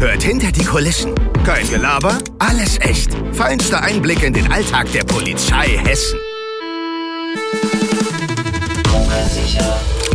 Hört 0.00 0.22
hinter 0.22 0.52
die 0.52 0.64
Kulissen. 0.64 1.12
Kein 1.44 1.68
Gelaber, 1.68 2.18
alles 2.38 2.78
echt. 2.78 3.10
Feinster 3.32 3.82
Einblick 3.82 4.22
in 4.22 4.32
den 4.32 4.46
Alltag 4.52 4.92
der 4.92 5.02
Polizei 5.02 5.76
Hessen. 5.76 6.20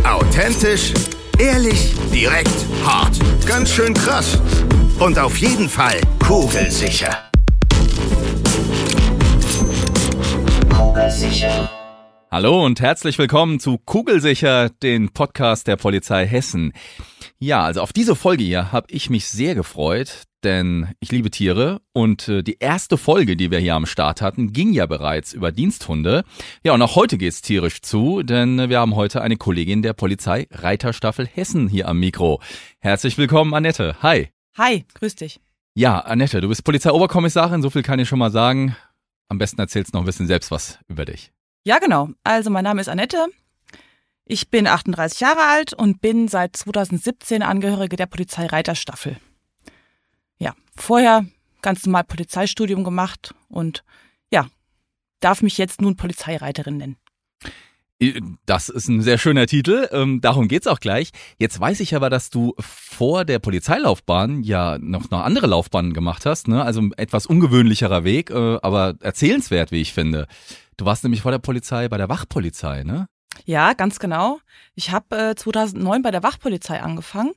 Authentisch, 0.02 0.94
ehrlich, 1.38 1.94
direkt, 2.10 2.64
hart. 2.82 3.14
Ganz 3.44 3.72
schön 3.72 3.92
krass. 3.92 4.40
Und 5.00 5.18
auf 5.18 5.36
jeden 5.36 5.68
Fall 5.68 6.00
kugelsicher. 6.26 7.30
Hallo 12.30 12.64
und 12.64 12.80
herzlich 12.80 13.18
willkommen 13.18 13.60
zu 13.60 13.76
Kugelsicher, 13.76 14.70
den 14.70 15.10
Podcast 15.10 15.68
der 15.68 15.76
Polizei 15.76 16.26
Hessen. 16.26 16.72
Ja, 17.44 17.62
also 17.62 17.82
auf 17.82 17.92
diese 17.92 18.16
Folge 18.16 18.42
hier 18.42 18.72
habe 18.72 18.86
ich 18.88 19.10
mich 19.10 19.28
sehr 19.28 19.54
gefreut, 19.54 20.22
denn 20.44 20.94
ich 21.00 21.12
liebe 21.12 21.30
Tiere 21.30 21.82
und 21.92 22.26
äh, 22.26 22.42
die 22.42 22.56
erste 22.58 22.96
Folge, 22.96 23.36
die 23.36 23.50
wir 23.50 23.58
hier 23.58 23.74
am 23.74 23.84
Start 23.84 24.22
hatten, 24.22 24.54
ging 24.54 24.72
ja 24.72 24.86
bereits 24.86 25.34
über 25.34 25.52
Diensthunde. 25.52 26.24
Ja, 26.62 26.72
und 26.72 26.80
auch 26.80 26.96
heute 26.96 27.18
geht's 27.18 27.42
tierisch 27.42 27.82
zu, 27.82 28.22
denn 28.22 28.70
wir 28.70 28.80
haben 28.80 28.96
heute 28.96 29.20
eine 29.20 29.36
Kollegin 29.36 29.82
der 29.82 29.92
Polizei 29.92 30.46
Reiterstaffel 30.52 31.26
Hessen 31.26 31.68
hier 31.68 31.86
am 31.86 32.00
Mikro. 32.00 32.40
Herzlich 32.78 33.18
willkommen, 33.18 33.52
Annette. 33.52 33.96
Hi. 34.00 34.30
Hi, 34.56 34.86
grüß 34.94 35.16
dich. 35.16 35.38
Ja, 35.74 35.98
Annette, 35.98 36.40
du 36.40 36.48
bist 36.48 36.64
Polizeioberkommissarin, 36.64 37.60
so 37.60 37.68
viel 37.68 37.82
kann 37.82 37.98
ich 37.98 38.08
schon 38.08 38.20
mal 38.20 38.30
sagen. 38.30 38.74
Am 39.28 39.36
besten 39.36 39.60
erzählst 39.60 39.92
du 39.92 39.98
noch 39.98 40.04
ein 40.04 40.06
bisschen 40.06 40.28
selbst 40.28 40.50
was 40.50 40.78
über 40.88 41.04
dich. 41.04 41.30
Ja, 41.66 41.78
genau. 41.78 42.08
Also 42.22 42.48
mein 42.48 42.64
Name 42.64 42.80
ist 42.80 42.88
Annette. 42.88 43.26
Ich 44.26 44.48
bin 44.48 44.66
38 44.66 45.20
Jahre 45.20 45.46
alt 45.50 45.74
und 45.74 46.00
bin 46.00 46.28
seit 46.28 46.56
2017 46.56 47.42
Angehörige 47.42 47.96
der 47.96 48.06
Polizei 48.06 48.46
Reiterstaffel. 48.46 49.18
Ja, 50.38 50.54
vorher 50.76 51.26
ganz 51.60 51.84
normal 51.84 52.04
Polizeistudium 52.04 52.84
gemacht 52.84 53.34
und 53.48 53.84
ja, 54.32 54.46
darf 55.20 55.42
mich 55.42 55.58
jetzt 55.58 55.82
nun 55.82 55.96
Polizeireiterin 55.96 56.76
nennen. 56.78 56.96
Das 58.44 58.68
ist 58.68 58.88
ein 58.88 59.02
sehr 59.02 59.18
schöner 59.18 59.46
Titel, 59.46 59.88
ähm, 59.92 60.20
darum 60.20 60.48
geht's 60.48 60.66
auch 60.66 60.80
gleich. 60.80 61.10
Jetzt 61.38 61.60
weiß 61.60 61.80
ich 61.80 61.94
aber, 61.94 62.10
dass 62.10 62.28
du 62.28 62.54
vor 62.58 63.24
der 63.24 63.38
Polizeilaufbahn 63.38 64.42
ja 64.42 64.78
noch 64.78 65.10
eine 65.10 65.22
andere 65.22 65.46
Laufbahn 65.46 65.92
gemacht 65.92 66.26
hast, 66.26 66.48
ne? 66.48 66.62
also 66.62 66.80
ein 66.80 66.92
etwas 66.96 67.26
ungewöhnlicherer 67.26 68.04
Weg, 68.04 68.30
äh, 68.30 68.58
aber 68.62 68.96
erzählenswert, 69.00 69.70
wie 69.70 69.80
ich 69.80 69.92
finde. 69.92 70.26
Du 70.76 70.84
warst 70.86 71.04
nämlich 71.04 71.22
vor 71.22 71.30
der 71.30 71.38
Polizei 71.38 71.88
bei 71.88 71.96
der 71.96 72.08
Wachpolizei, 72.08 72.82
ne? 72.82 73.06
Ja, 73.44 73.72
ganz 73.72 73.98
genau. 73.98 74.38
Ich 74.74 74.90
habe 74.90 75.30
äh, 75.30 75.34
2009 75.34 76.02
bei 76.02 76.10
der 76.10 76.22
Wachpolizei 76.22 76.80
angefangen. 76.80 77.32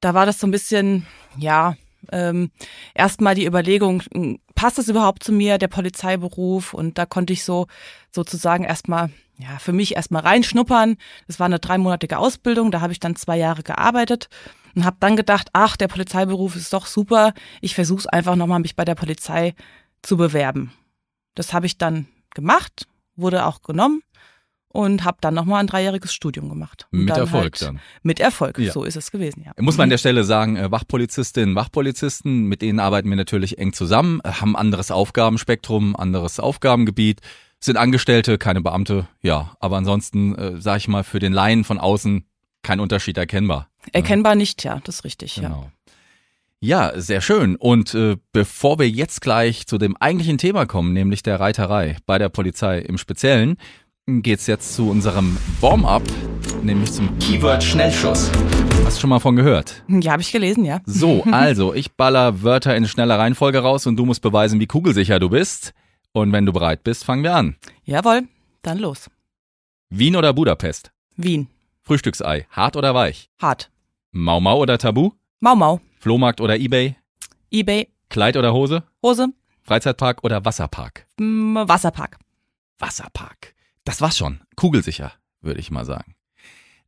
Da 0.00 0.14
war 0.14 0.26
das 0.26 0.38
so 0.38 0.46
ein 0.46 0.52
bisschen, 0.52 1.06
ja, 1.36 1.76
ähm, 2.12 2.50
erstmal 2.94 3.34
die 3.34 3.46
Überlegung, 3.46 4.02
hm, 4.12 4.38
passt 4.54 4.78
es 4.78 4.88
überhaupt 4.88 5.22
zu 5.22 5.32
mir, 5.32 5.58
der 5.58 5.68
Polizeiberuf? 5.68 6.74
Und 6.74 6.98
da 6.98 7.06
konnte 7.06 7.32
ich 7.32 7.44
so 7.44 7.66
sozusagen 8.10 8.64
erstmal, 8.64 9.10
ja, 9.38 9.58
für 9.58 9.72
mich 9.72 9.96
erstmal 9.96 10.22
reinschnuppern. 10.22 10.96
Das 11.26 11.40
war 11.40 11.46
eine 11.46 11.58
dreimonatige 11.58 12.18
Ausbildung, 12.18 12.70
da 12.70 12.80
habe 12.80 12.92
ich 12.92 13.00
dann 13.00 13.16
zwei 13.16 13.36
Jahre 13.36 13.62
gearbeitet 13.62 14.28
und 14.74 14.84
habe 14.84 14.96
dann 15.00 15.16
gedacht, 15.16 15.48
ach, 15.52 15.76
der 15.76 15.88
Polizeiberuf 15.88 16.56
ist 16.56 16.72
doch 16.72 16.86
super. 16.86 17.32
Ich 17.60 17.74
versuche 17.74 18.00
es 18.00 18.06
einfach 18.06 18.36
nochmal, 18.36 18.60
mich 18.60 18.76
bei 18.76 18.84
der 18.84 18.94
Polizei 18.94 19.54
zu 20.02 20.16
bewerben. 20.16 20.72
Das 21.34 21.52
habe 21.52 21.66
ich 21.66 21.78
dann 21.78 22.06
gemacht, 22.34 22.86
wurde 23.16 23.46
auch 23.46 23.62
genommen 23.62 24.02
und 24.68 25.04
habe 25.04 25.18
dann 25.20 25.34
nochmal 25.34 25.60
ein 25.60 25.66
dreijähriges 25.66 26.12
Studium 26.12 26.48
gemacht. 26.48 26.86
Und 26.92 27.00
mit 27.00 27.10
dann 27.10 27.20
Erfolg 27.20 27.42
halt, 27.42 27.62
dann. 27.62 27.80
Mit 28.02 28.20
Erfolg, 28.20 28.58
Ja. 28.58 28.72
so 28.72 28.84
ist 28.84 28.96
es 28.96 29.10
gewesen, 29.10 29.42
ja. 29.44 29.52
Muss 29.58 29.76
man 29.76 29.84
an 29.84 29.90
der 29.90 29.98
Stelle 29.98 30.24
sagen, 30.24 30.56
äh, 30.56 30.70
Wachpolizistinnen, 30.70 31.54
Wachpolizisten, 31.54 32.44
mit 32.44 32.62
denen 32.62 32.78
arbeiten 32.80 33.08
wir 33.08 33.16
natürlich 33.16 33.58
eng 33.58 33.72
zusammen, 33.72 34.20
äh, 34.24 34.30
haben 34.30 34.56
anderes 34.56 34.90
Aufgabenspektrum, 34.90 35.96
anderes 35.96 36.38
Aufgabengebiet, 36.38 37.20
sind 37.60 37.76
Angestellte, 37.76 38.38
keine 38.38 38.60
Beamte, 38.60 39.08
ja, 39.20 39.56
aber 39.58 39.78
ansonsten, 39.78 40.34
äh, 40.36 40.60
sag 40.60 40.76
ich 40.78 40.88
mal, 40.88 41.02
für 41.02 41.18
den 41.18 41.32
Laien 41.32 41.64
von 41.64 41.78
außen 41.78 42.24
kein 42.62 42.80
Unterschied 42.80 43.16
erkennbar. 43.16 43.68
Erkennbar 43.92 44.34
nicht, 44.34 44.62
ja, 44.64 44.80
das 44.84 44.96
ist 44.96 45.04
richtig, 45.04 45.36
ja. 45.36 45.48
Genau. 45.48 45.70
Ja, 46.60 46.92
sehr 47.00 47.20
schön. 47.20 47.54
Und 47.54 47.94
äh, 47.94 48.16
bevor 48.32 48.80
wir 48.80 48.90
jetzt 48.90 49.20
gleich 49.20 49.66
zu 49.68 49.78
dem 49.78 49.96
eigentlichen 49.96 50.38
Thema 50.38 50.66
kommen, 50.66 50.92
nämlich 50.92 51.22
der 51.22 51.38
Reiterei 51.38 51.96
bei 52.04 52.18
der 52.18 52.28
Polizei 52.30 52.80
im 52.80 52.98
Speziellen, 52.98 53.58
geht's 54.08 54.46
jetzt 54.46 54.74
zu 54.74 54.88
unserem 54.88 55.36
Warm-up, 55.60 56.02
nämlich 56.62 56.92
zum 56.92 57.16
Keyword 57.18 57.62
Schnellschuss. 57.62 58.30
Hast 58.84 58.96
du 58.96 59.00
schon 59.02 59.10
mal 59.10 59.18
von 59.18 59.36
gehört? 59.36 59.82
Ja, 59.88 60.12
habe 60.12 60.22
ich 60.22 60.32
gelesen, 60.32 60.64
ja. 60.64 60.80
So, 60.86 61.22
also, 61.30 61.74
ich 61.74 61.92
baller 61.92 62.42
Wörter 62.42 62.74
in 62.74 62.88
schneller 62.88 63.18
Reihenfolge 63.18 63.58
raus 63.58 63.86
und 63.86 63.96
du 63.96 64.06
musst 64.06 64.22
beweisen, 64.22 64.60
wie 64.60 64.66
kugelsicher 64.66 65.18
du 65.18 65.28
bist. 65.28 65.74
Und 66.12 66.32
wenn 66.32 66.46
du 66.46 66.52
bereit 66.54 66.84
bist, 66.84 67.04
fangen 67.04 67.22
wir 67.22 67.34
an. 67.34 67.56
Jawohl, 67.84 68.22
dann 68.62 68.78
los. 68.78 69.10
Wien 69.90 70.16
oder 70.16 70.32
Budapest? 70.32 70.90
Wien, 71.16 71.48
Frühstücksei, 71.82 72.46
hart 72.50 72.76
oder 72.76 72.94
weich? 72.94 73.28
hart. 73.40 73.70
Mau 74.12 74.40
Mau 74.40 74.58
oder 74.58 74.78
Tabu? 74.78 75.10
Mau 75.40 75.54
Mau, 75.54 75.80
Flohmarkt 76.00 76.40
oder 76.40 76.56
Ebay? 76.58 76.96
Ebay, 77.50 77.88
Kleid 78.08 78.36
oder 78.38 78.54
Hose? 78.54 78.84
Hose, 79.02 79.28
Freizeitpark 79.64 80.24
oder 80.24 80.44
Wasserpark? 80.46 81.06
mm, 81.20 81.56
Wasserpark. 81.66 82.18
Wasserpark. 82.78 83.54
Das 83.88 84.02
war's 84.02 84.18
schon. 84.18 84.40
Kugelsicher, 84.54 85.14
würde 85.40 85.60
ich 85.60 85.70
mal 85.70 85.86
sagen. 85.86 86.14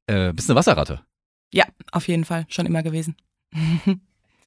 Äh, 0.07 0.35
bist 0.35 0.51
eine 0.51 0.59
Wasserratte? 0.59 1.01
Ja, 1.51 1.65
auf 1.93 2.09
jeden 2.09 2.27
Fall, 2.27 2.45
schon 2.51 2.67
immer 2.67 2.83
gewesen. 2.83 3.17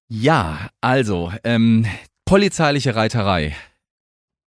Ja, 0.10 0.70
also, 0.80 1.32
ähm, 1.44 1.88
polizeiliche 2.26 2.96
Reiterei. 2.96 3.56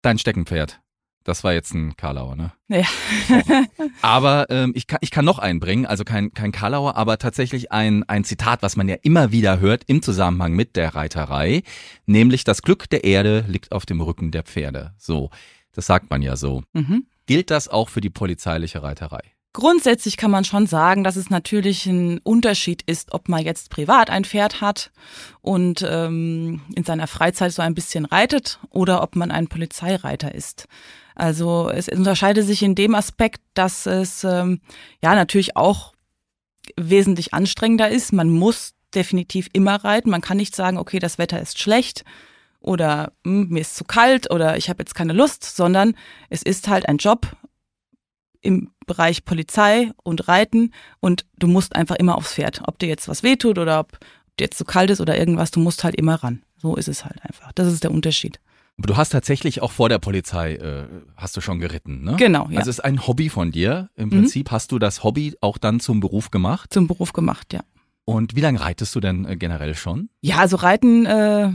Dein 0.01 0.17
Steckenpferd. 0.17 0.79
Das 1.25 1.43
war 1.43 1.51
jetzt 1.51 1.73
ein 1.73 1.97
Karlauer, 1.97 2.37
ne? 2.37 2.53
Ja. 2.69 2.85
Aber 4.01 4.45
ähm, 4.49 4.71
ich, 4.75 4.87
kann, 4.87 4.99
ich 5.01 5.11
kann 5.11 5.25
noch 5.25 5.39
einen 5.39 5.59
bringen, 5.59 5.85
also 5.85 6.05
kein, 6.05 6.33
kein 6.33 6.53
Karlauer, 6.53 6.95
aber 6.95 7.17
tatsächlich 7.17 7.73
ein, 7.73 8.07
ein 8.07 8.23
Zitat, 8.23 8.61
was 8.61 8.77
man 8.77 8.87
ja 8.87 8.95
immer 9.01 9.33
wieder 9.33 9.59
hört 9.59 9.83
im 9.87 10.01
Zusammenhang 10.01 10.53
mit 10.53 10.77
der 10.77 10.95
Reiterei, 10.95 11.63
nämlich 12.05 12.45
das 12.45 12.61
Glück 12.61 12.89
der 12.89 13.03
Erde 13.03 13.43
liegt 13.49 13.73
auf 13.73 13.85
dem 13.85 13.99
Rücken 13.99 14.31
der 14.31 14.43
Pferde. 14.43 14.93
So, 14.97 15.31
das 15.73 15.87
sagt 15.87 16.09
man 16.09 16.21
ja 16.21 16.37
so. 16.37 16.63
mhm. 16.71 17.05
Gilt 17.29 17.51
das 17.51 17.67
auch 17.67 17.89
für 17.89 18.01
die 18.01 18.09
polizeiliche 18.09 18.81
Reiterei? 18.81 19.21
Grundsätzlich 19.53 20.17
kann 20.17 20.31
man 20.31 20.45
schon 20.45 20.65
sagen, 20.65 21.03
dass 21.03 21.15
es 21.15 21.29
natürlich 21.29 21.85
ein 21.85 22.17
Unterschied 22.23 22.81
ist, 22.81 23.13
ob 23.13 23.29
man 23.29 23.45
jetzt 23.45 23.69
privat 23.69 24.09
ein 24.09 24.25
Pferd 24.25 24.61
hat 24.61 24.89
und 25.41 25.85
ähm, 25.87 26.61
in 26.73 26.83
seiner 26.85 27.05
Freizeit 27.05 27.51
so 27.51 27.61
ein 27.61 27.75
bisschen 27.75 28.05
reitet 28.05 28.57
oder 28.71 29.03
ob 29.03 29.15
man 29.15 29.29
ein 29.29 29.45
Polizeireiter 29.45 30.33
ist. 30.33 30.65
Also 31.13 31.69
es 31.69 31.87
unterscheidet 31.87 32.47
sich 32.47 32.63
in 32.63 32.73
dem 32.73 32.95
Aspekt, 32.95 33.41
dass 33.53 33.85
es 33.85 34.23
ähm, 34.23 34.59
ja 35.03 35.13
natürlich 35.13 35.55
auch 35.55 35.93
wesentlich 36.77 37.35
anstrengender 37.35 37.89
ist. 37.89 38.11
Man 38.11 38.31
muss 38.31 38.73
definitiv 38.95 39.49
immer 39.53 39.75
reiten. 39.75 40.09
Man 40.09 40.21
kann 40.21 40.37
nicht 40.37 40.55
sagen, 40.55 40.79
okay, 40.79 40.97
das 40.97 41.19
Wetter 41.19 41.39
ist 41.39 41.59
schlecht 41.59 42.05
oder 42.59 43.11
hm, 43.25 43.49
mir 43.49 43.61
ist 43.61 43.75
zu 43.75 43.83
kalt 43.83 44.29
oder 44.31 44.57
ich 44.57 44.69
habe 44.69 44.81
jetzt 44.81 44.95
keine 44.95 45.13
Lust, 45.13 45.43
sondern 45.43 45.95
es 46.29 46.41
ist 46.43 46.67
halt 46.67 46.87
ein 46.89 46.97
Job 46.97 47.27
im 48.41 48.71
Bereich 48.85 49.25
Polizei 49.25 49.91
und 50.03 50.27
Reiten 50.27 50.73
und 50.99 51.25
du 51.37 51.47
musst 51.47 51.75
einfach 51.75 51.95
immer 51.95 52.15
aufs 52.17 52.33
Pferd. 52.33 52.61
Ob 52.65 52.79
dir 52.79 52.87
jetzt 52.87 53.07
was 53.07 53.21
wehtut 53.23 53.57
oder 53.57 53.79
ob 53.79 53.99
dir 54.39 54.45
jetzt 54.45 54.57
zu 54.57 54.65
kalt 54.65 54.89
ist 54.89 55.01
oder 55.01 55.17
irgendwas, 55.17 55.51
du 55.51 55.59
musst 55.59 55.83
halt 55.83 55.95
immer 55.95 56.15
ran. 56.15 56.43
So 56.57 56.75
ist 56.75 56.87
es 56.87 57.05
halt 57.05 57.23
einfach. 57.23 57.51
Das 57.53 57.67
ist 57.71 57.83
der 57.83 57.91
Unterschied. 57.91 58.39
Aber 58.77 58.87
du 58.87 58.95
hast 58.97 59.09
tatsächlich 59.09 59.61
auch 59.61 59.71
vor 59.73 59.89
der 59.89 59.99
Polizei, 59.99 60.55
äh, 60.55 60.85
hast 61.17 61.35
du 61.35 61.41
schon 61.41 61.59
geritten, 61.59 62.01
ne? 62.03 62.15
Genau, 62.17 62.47
ja. 62.49 62.59
Also 62.59 62.69
es 62.69 62.77
ist 62.79 62.85
ein 62.85 63.05
Hobby 63.07 63.27
von 63.27 63.51
dir. 63.51 63.89
Im 63.97 64.05
Mhm. 64.05 64.11
Prinzip 64.11 64.51
hast 64.51 64.71
du 64.71 64.79
das 64.79 65.03
Hobby 65.03 65.35
auch 65.41 65.57
dann 65.57 65.81
zum 65.81 65.99
Beruf 65.99 66.31
gemacht. 66.31 66.71
Zum 66.71 66.87
Beruf 66.87 67.11
gemacht, 67.11 67.51
ja. 67.51 67.59
Und 68.05 68.35
wie 68.37 68.41
lange 68.41 68.61
reitest 68.61 68.95
du 68.95 69.01
denn 69.01 69.25
äh, 69.25 69.35
generell 69.35 69.75
schon? 69.75 70.09
Ja, 70.21 70.37
also 70.37 70.55
Reiten, 70.55 71.05
äh, 71.05 71.51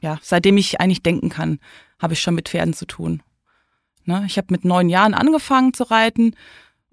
ja, 0.00 0.18
seitdem 0.22 0.56
ich 0.56 0.80
eigentlich 0.80 1.02
denken 1.02 1.28
kann, 1.28 1.58
habe 1.98 2.14
ich 2.14 2.20
schon 2.20 2.34
mit 2.34 2.48
Pferden 2.48 2.74
zu 2.74 2.86
tun. 2.86 3.22
Ne? 4.04 4.24
Ich 4.26 4.36
habe 4.36 4.48
mit 4.50 4.64
neun 4.64 4.88
Jahren 4.88 5.14
angefangen 5.14 5.74
zu 5.74 5.84
reiten 5.84 6.34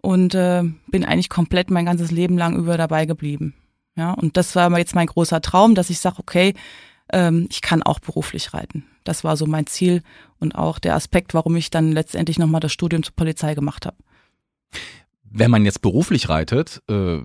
und 0.01 0.35
äh, 0.35 0.63
bin 0.87 1.03
eigentlich 1.03 1.29
komplett 1.29 1.71
mein 1.71 1.85
ganzes 1.85 2.11
Leben 2.11 2.37
lang 2.37 2.55
über 2.55 2.77
dabei 2.77 3.05
geblieben. 3.05 3.55
Ja, 3.95 4.13
und 4.13 4.37
das 4.37 4.55
war 4.55 4.77
jetzt 4.77 4.95
mein 4.95 5.07
großer 5.07 5.41
Traum, 5.41 5.75
dass 5.75 5.89
ich 5.89 5.99
sage, 5.99 6.19
okay, 6.19 6.53
ähm, 7.11 7.47
ich 7.49 7.61
kann 7.61 7.83
auch 7.83 7.99
beruflich 7.99 8.53
reiten. 8.53 8.85
Das 9.03 9.23
war 9.23 9.35
so 9.35 9.45
mein 9.45 9.67
Ziel 9.67 10.03
und 10.39 10.55
auch 10.55 10.79
der 10.79 10.95
Aspekt, 10.95 11.33
warum 11.33 11.55
ich 11.55 11.69
dann 11.69 11.91
letztendlich 11.91 12.39
nochmal 12.39 12.61
das 12.61 12.71
Studium 12.71 13.03
zur 13.03 13.15
Polizei 13.15 13.55
gemacht 13.55 13.85
habe. 13.85 13.97
Wenn 15.23 15.51
man 15.51 15.65
jetzt 15.65 15.81
beruflich 15.81 16.29
reitet, 16.29 16.81
äh, 16.87 17.21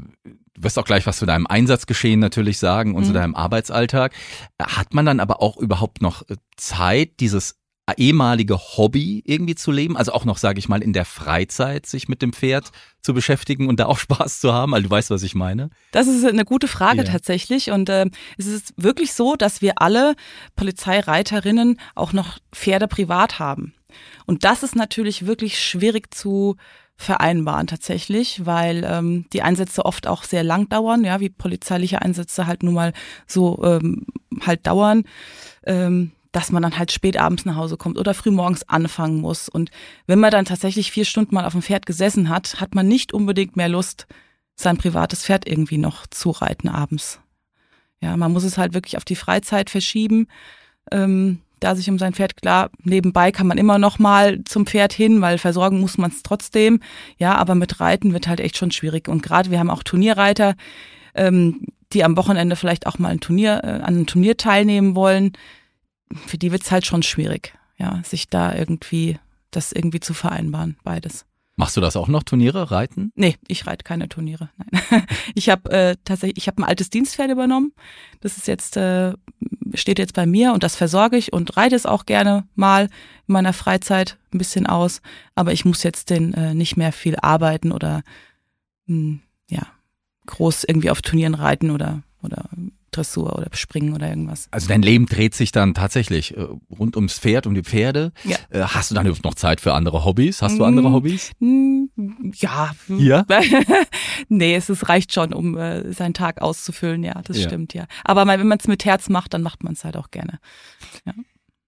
du 0.55 0.63
wirst 0.63 0.79
auch 0.79 0.85
gleich 0.85 1.07
was 1.07 1.19
zu 1.19 1.27
deinem 1.27 1.47
Einsatzgeschehen 1.47 2.21
natürlich 2.21 2.59
sagen 2.59 2.95
und 2.95 3.03
mhm. 3.03 3.07
zu 3.09 3.13
deinem 3.13 3.35
Arbeitsalltag. 3.35 4.13
Hat 4.61 4.95
man 4.95 5.07
dann 5.07 5.21
aber 5.21 5.43
auch 5.43 5.57
überhaupt 5.57 6.03
noch 6.03 6.23
äh, 6.29 6.37
Zeit, 6.57 7.21
dieses 7.21 7.57
ehemalige 7.99 8.57
Hobby 8.57 9.23
irgendwie 9.27 9.55
zu 9.55 9.71
leben, 9.71 9.97
also 9.97 10.13
auch 10.13 10.25
noch, 10.25 10.39
sage 10.39 10.59
ich 10.59 10.69
mal, 10.69 10.83
in 10.83 10.95
der 10.95 11.05
Freizeit 11.05 11.85
sich 11.85 12.09
mit 12.09 12.23
dem 12.23 12.33
Pferd 12.33 12.71
zu 13.03 13.13
beschäftigen 13.13 13.69
und 13.69 13.79
da 13.79 13.87
auch 13.87 13.99
Spaß 14.05 14.41
zu 14.41 14.55
haben, 14.55 14.75
also 14.75 14.89
du 14.89 14.91
weißt, 14.91 15.11
was 15.11 15.23
ich 15.23 15.35
meine. 15.35 15.71
Das 15.93 16.07
ist 16.07 16.25
eine 16.25 16.45
gute 16.45 16.69
Frage 16.69 17.03
yeah. 17.03 17.13
tatsächlich 17.13 17.71
und 17.71 17.89
äh, 17.91 18.07
es 18.39 18.47
ist 18.47 18.73
wirklich 18.77 19.13
so, 19.13 19.37
dass 19.37 19.61
wir 19.61 19.83
alle 19.83 20.15
Polizeireiterinnen 20.57 21.79
auch 21.95 22.13
noch 22.13 22.39
Pferde 22.53 22.89
privat 22.89 23.39
haben. 23.39 23.75
Und 24.25 24.45
das 24.45 24.63
ist 24.63 24.75
natürlich 24.75 25.27
wirklich 25.27 25.63
schwierig 25.63 26.13
zu 26.15 26.57
vereinbaren 26.97 27.67
tatsächlich, 27.67 28.47
weil 28.47 28.85
ähm, 28.85 29.27
die 29.33 29.43
Einsätze 29.43 29.85
oft 29.85 30.07
auch 30.07 30.23
sehr 30.23 30.45
lang 30.45 30.69
dauern, 30.69 31.05
ja, 31.05 31.21
wie 31.21 31.29
polizeiliche 31.29 32.03
Einsätze 32.03 32.47
halt 32.47 32.63
nun 32.63 32.75
mal 32.75 32.93
so 33.27 33.63
ähm, 33.65 34.07
halt 34.41 34.67
dauern. 34.67 35.05
Ähm, 35.67 36.13
dass 36.35 36.51
man 36.51 36.65
dann 36.65 36.77
halt 36.77 36.91
spät 36.91 37.17
abends 37.17 37.45
nach 37.45 37.55
Hause 37.55 37.77
kommt 37.77 37.97
oder 37.97 38.13
früh 38.13 38.33
morgens 38.33 38.69
anfangen 38.69 39.21
muss. 39.21 39.49
Und 39.49 39.71
wenn 40.09 40.19
man 40.19 40.33
dann 40.33 40.45
tatsächlich 40.45 40.91
vier 40.91 41.05
Stunden 41.05 41.33
mal 41.33 41.45
auf 41.45 41.53
dem 41.53 41.63
Pferd 41.63 41.87
gesessen 41.87 42.29
hat, 42.29 42.61
hat 42.61 42.75
man 42.75 42.89
nicht 42.89 43.13
unbedingt 43.13 43.55
mehr 43.55 43.69
Lust, 43.69 44.09
sein 44.57 44.77
privates 44.77 45.25
Pferd 45.25 45.47
irgendwie 45.47 45.79
noch 45.79 46.09
zu 46.09 46.31
reiten 46.31 46.69
abends. 46.69 47.21
Ja, 48.01 48.17
man 48.17 48.33
muss 48.33 48.43
es 48.43 48.59
halt 48.59 48.75
wirklich 48.75 48.97
auf 48.97 49.05
die 49.05 49.15
Freizeit 49.15 49.71
verschieben. 49.71 50.27
Ähm, 50.91 51.41
da 51.61 51.75
sich 51.75 51.89
um 51.89 51.99
sein 51.99 52.15
Pferd 52.15 52.37
klar, 52.37 52.71
nebenbei 52.83 53.33
kann 53.33 53.47
man 53.47 53.59
immer 53.59 53.79
noch 53.79 53.99
mal 53.99 54.43
zum 54.45 54.67
Pferd 54.67 54.93
hin, 54.93 55.21
weil 55.21 55.39
versorgen 55.39 55.81
muss 55.81 55.99
man 55.99 56.11
es 56.11 56.23
trotzdem. 56.23 56.81
Ja, 57.19 57.37
aber 57.37 57.55
mit 57.55 57.81
Reiten 57.81 58.13
wird 58.13 58.29
halt 58.29 58.41
echt 58.41 58.57
schon 58.57 58.71
schwierig. 58.71 59.09
Und 59.09 59.23
gerade 59.23 59.51
wir 59.51 59.59
haben 59.59 59.71
auch 59.71 59.83
Turnierreiter, 59.83 60.55
ähm, 61.15 61.67
die 61.93 62.05
am 62.05 62.17
Wochenende 62.17 62.57
vielleicht 62.57 62.87
auch 62.87 62.99
mal 62.99 63.09
ein 63.09 63.21
Turnier, 63.21 63.61
äh, 63.65 63.69
an 63.69 63.83
einem 63.83 64.07
Turnier 64.07 64.37
teilnehmen 64.37 64.95
wollen 64.95 65.33
für 66.27 66.39
die 66.39 66.53
wird's 66.53 66.71
halt 66.71 66.87
schon 66.87 67.03
schwierig, 67.03 67.55
ja, 67.77 68.01
sich 68.05 68.29
da 68.29 68.55
irgendwie, 68.55 69.19
das 69.51 69.73
irgendwie 69.73 70.01
zu 70.01 70.15
vereinbaren, 70.15 70.77
beides. 70.85 71.27
Machst 71.57 71.77
du 71.77 71.81
das 71.81 71.95
auch 71.95 72.09
noch, 72.09 72.25
Turniere, 72.25 72.73
Reiten? 72.73 73.13
Nee, 73.15 73.37
ich 73.47 73.67
reite 73.67 73.85
keine 73.85 74.09
Turniere. 74.09 74.51
Nein. 74.57 75.07
Ich 75.37 75.49
habe 75.49 75.71
äh, 75.71 75.97
tatsächlich, 76.05 76.39
ich 76.39 76.49
habe 76.49 76.61
ein 76.63 76.69
altes 76.69 76.91
Dienstpferd 76.91 77.31
übernommen. 77.31 77.73
Das 78.21 78.37
ist 78.37 78.49
jetzt, 78.49 78.77
äh, 78.77 79.13
steht 79.75 79.99
jetzt 79.99 80.15
bei 80.15 80.27
mir 80.27 80.53
und 80.53 80.63
das 80.63 80.77
versorge 80.77 81.17
ich 81.17 81.33
und 81.33 81.57
reite 81.57 81.77
es 81.77 81.87
auch 81.87 82.07
gerne 82.07 82.45
mal 82.55 82.85
in 83.27 83.33
meiner 83.33 83.53
Freizeit 83.53 84.19
ein 84.33 84.39
bisschen 84.39 84.67
aus. 84.67 85.03
Aber 85.35 85.53
ich 85.53 85.65
muss 85.65 85.83
jetzt 85.83 86.11
den 86.11 86.35
äh, 86.35 86.55
nicht 86.55 86.77
mehr 86.77 86.93
viel 86.93 87.17
arbeiten 87.17 87.73
oder 87.73 88.03
mh, 88.87 88.97
hm, 88.97 89.21
ja, 89.51 89.67
groß 90.27 90.65
irgendwie 90.65 90.91
auf 90.91 91.03
Turnieren 91.03 91.35
reiten 91.35 91.71
oder, 91.71 92.03
oder 92.23 92.49
Dressur 92.97 93.37
oder 93.37 93.49
Springen 93.53 93.95
oder 93.95 94.09
irgendwas. 94.09 94.49
Also 94.51 94.69
dein 94.69 94.83
Leben 94.83 95.07
dreht 95.07 95.35
sich 95.35 95.53
dann 95.53 95.75
tatsächlich 95.75 96.37
äh, 96.37 96.47
rund 96.71 96.97
ums 96.97 97.19
Pferd, 97.19 97.47
um 97.47 97.55
die 97.55 97.63
Pferde. 97.63 98.13
Ja. 98.25 98.37
Äh, 98.51 98.63
hast 98.63 98.91
du 98.91 98.95
dann 98.95 99.07
noch 99.07 99.35
Zeit 99.35 99.61
für 99.61 99.75
andere 99.75 100.05
Hobbys? 100.05 100.43
Hast 100.43 100.59
du 100.59 100.65
andere 100.65 100.91
mm, 100.91 100.93
Hobbys? 100.93 101.33
Mm, 101.41 101.85
ja. 102.35 102.71
Ja? 102.89 103.27
nee, 104.29 104.55
es 104.55 104.71
ist, 104.71 104.89
reicht 104.89 105.13
schon, 105.13 105.33
um 105.33 105.57
äh, 105.57 105.93
seinen 105.93 106.15
Tag 106.15 106.41
auszufüllen, 106.43 107.03
ja, 107.03 107.21
das 107.23 107.39
ja. 107.39 107.49
stimmt, 107.49 107.75
ja. 107.75 107.87
Aber 108.05 108.27
wenn 108.27 108.47
man 108.47 108.59
es 108.59 108.69
mit 108.69 108.85
Herz 108.85 109.09
macht, 109.09 109.35
dann 109.35 109.43
macht 109.43 109.65
man 109.65 109.75
es 109.75 109.85
halt 109.85 109.97
auch 109.97 110.11
gerne. 110.11 110.39
Ja. 111.05 111.13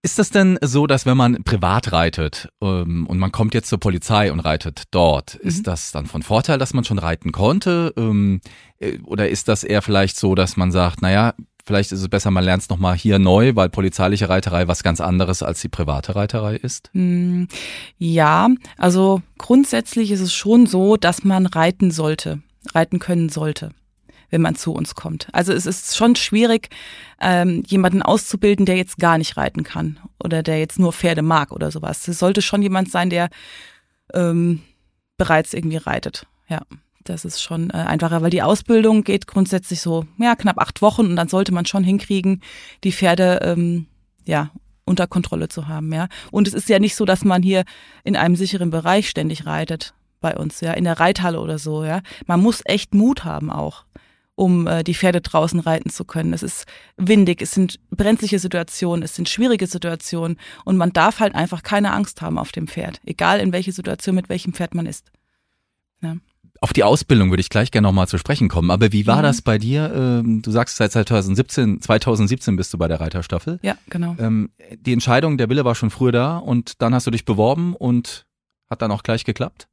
Ist 0.07 0.21
das 0.21 0.31
denn 0.31 0.57
so, 0.63 0.87
dass 0.87 1.05
wenn 1.05 1.17
man 1.17 1.43
privat 1.43 1.91
reitet 1.91 2.49
ähm, 2.63 3.09
und 3.09 3.19
man 3.19 3.33
kommt 3.33 3.55
jetzt 3.55 3.69
zur 3.69 3.81
Polizei 3.81 4.31
und 4.31 4.39
reitet 4.39 4.85
dort, 4.93 5.35
mhm. 5.35 5.49
ist 5.49 5.67
das 5.67 5.91
dann 5.91 6.07
von 6.07 6.23
Vorteil, 6.23 6.59
dass 6.59 6.75
man 6.75 6.85
schon 6.85 7.01
reiten 7.01 7.33
konnte? 7.33 7.93
Ähm, 7.97 8.41
äh, 8.79 8.99
oder 9.01 9.29
ist 9.29 9.49
das 9.49 9.65
eher 9.65 9.83
vielleicht 9.83 10.17
so, 10.17 10.37
dass 10.37 10.57
man 10.57 10.71
sagt, 10.71 11.03
naja, 11.03 11.35
vielleicht 11.65 11.91
ist 11.91 12.03
es 12.03 12.09
besser, 12.09 12.31
man 12.31 12.45
lernt 12.45 12.63
es 12.63 12.69
nochmal 12.69 12.97
hier 12.97 13.19
neu, 13.19 13.57
weil 13.57 13.69
polizeiliche 13.69 14.29
Reiterei 14.29 14.69
was 14.69 14.85
ganz 14.85 15.01
anderes 15.01 15.43
als 15.43 15.61
die 15.61 15.69
private 15.69 16.15
Reiterei 16.15 16.55
ist? 16.55 16.89
Hm, 16.93 17.49
ja, 17.99 18.49
also 18.79 19.23
grundsätzlich 19.39 20.13
ist 20.13 20.21
es 20.21 20.33
schon 20.33 20.67
so, 20.67 20.97
dass 20.97 21.25
man 21.25 21.47
reiten 21.47 21.91
sollte, 21.91 22.43
reiten 22.73 23.01
können 23.01 23.29
sollte 23.29 23.73
wenn 24.37 24.43
man 24.43 24.55
zu 24.55 24.75
uns 24.75 24.95
kommt. 24.95 25.29
Also 25.33 25.55
es 25.55 25.65
ist 25.65 25.97
schon 25.97 26.15
schwierig, 26.15 26.69
ähm, 27.23 27.63
jemanden 27.67 28.03
auszubilden, 28.03 28.67
der 28.67 28.77
jetzt 28.77 28.99
gar 28.99 29.17
nicht 29.17 29.39
reiten 29.39 29.63
kann 29.63 29.99
oder 30.23 30.43
der 30.43 30.59
jetzt 30.59 30.79
nur 30.79 30.93
Pferde 30.93 31.23
mag 31.23 31.53
oder 31.53 31.71
sowas. 31.71 32.07
Es 32.07 32.19
sollte 32.19 32.43
schon 32.43 32.61
jemand 32.61 32.91
sein, 32.91 33.09
der 33.09 33.31
ähm, 34.13 34.61
bereits 35.17 35.55
irgendwie 35.55 35.79
reitet. 35.79 36.27
Ja, 36.51 36.61
das 37.03 37.25
ist 37.25 37.41
schon 37.41 37.71
äh, 37.71 37.79
einfacher, 37.79 38.21
weil 38.21 38.29
die 38.29 38.43
Ausbildung 38.43 39.05
geht 39.05 39.27
grundsätzlich 39.27 39.81
so 39.81 40.05
ja 40.19 40.37
knapp 40.37 40.59
acht 40.59 40.83
Wochen 40.83 41.07
und 41.07 41.17
dann 41.17 41.29
sollte 41.29 41.55
man 41.55 41.65
schon 41.65 41.83
hinkriegen, 41.83 42.43
die 42.85 42.93
Pferde 42.93 43.41
ähm, 43.43 43.87
ja 44.27 44.51
unter 44.85 45.07
Kontrolle 45.07 45.49
zu 45.49 45.67
haben. 45.67 45.95
Ja, 45.95 46.09
und 46.31 46.47
es 46.47 46.53
ist 46.53 46.69
ja 46.69 46.79
nicht 46.79 46.95
so, 46.95 47.07
dass 47.07 47.25
man 47.25 47.43
hier 47.43 47.65
in 48.05 48.17
einem 48.17 48.37
sicheren 48.37 48.69
Bereich 48.69 49.09
ständig 49.09 49.47
reitet 49.47 49.95
bei 50.21 50.37
uns, 50.37 50.61
ja, 50.61 50.73
in 50.73 50.85
der 50.85 51.01
Reithalle 51.01 51.41
oder 51.41 51.59
so, 51.59 51.85
ja. 51.85 52.03
Man 52.27 52.43
muss 52.43 52.61
echt 52.67 52.93
Mut 52.93 53.25
haben 53.25 53.51
auch 53.51 53.87
um 54.37 54.67
äh, 54.67 54.85
die 54.85 54.95
Pferde 54.95 55.21
draußen 55.21 55.59
reiten 55.59 55.91
zu 55.91 56.05
können. 56.05 56.33
Es 56.33 56.45
ist 56.45 56.67
windig, 56.97 57.43
es 57.43 57.51
sind 57.51 57.81
brenzliche 57.91 58.39
Situationen, 58.39 59.03
es 59.03 59.17
sind 59.17 59.29
schwierige 59.29 59.67
Situationen 59.67 60.39
und 60.65 60.77
man 60.77 60.93
darf 60.93 61.19
halt 61.19 61.35
einfach 61.35 61.65
keine 61.65 61.93
Angst 61.93 62.23
haben 62.23 62.39
auf 62.39 62.53
dem 62.53 62.69
Pferd, 62.69 63.01
egal 63.05 63.41
in 63.41 63.53
welche 63.53 63.73
Situation, 63.73 64.15
mit 64.15 64.29
welchem 64.29 64.53
Pferd 64.53 64.75
man 64.75 64.87
ist. 64.87 65.11
Ja. 66.03 66.17
Auf 66.61 66.73
die 66.73 66.85
Ausbildung 66.85 67.31
würde 67.31 67.41
ich 67.43 67.51
gleich 67.51 67.71
gerne 67.71 67.87
nochmal 67.87 68.09
zu 68.09 68.19
sprechen 68.19 68.49
kommen. 68.49 68.71
Aber 68.71 68.93
wie 68.93 69.07
war 69.07 69.19
mhm. 69.19 69.23
das 69.25 69.43
bei 69.43 69.59
dir? 69.59 69.93
Ähm, 69.95 70.43
du 70.43 70.51
sagst, 70.51 70.77
seit 70.77 70.93
2017, 70.93 71.83
2017 71.83 72.57
bist 72.57 72.73
du 72.73 72.79
bei 72.79 72.89
der 72.89 73.01
Reiterstaffel. 73.01 73.59
Ja, 73.63 73.77
genau. 73.91 74.17
Ähm, 74.19 74.51
die 74.79 74.93
Entscheidung, 74.93 75.37
der 75.37 75.51
Wille 75.51 75.65
war 75.65 75.75
schon 75.75 75.91
früher 75.91 76.13
da 76.13 76.39
und 76.39 76.81
dann 76.81 76.95
hast 76.95 77.07
du 77.07 77.11
dich 77.11 77.25
beworben 77.25 77.75
und 77.75 78.27
hat 78.71 78.83
dann 78.83 78.91
auch 78.91 79.03
gleich 79.03 79.25
geklappt? 79.25 79.69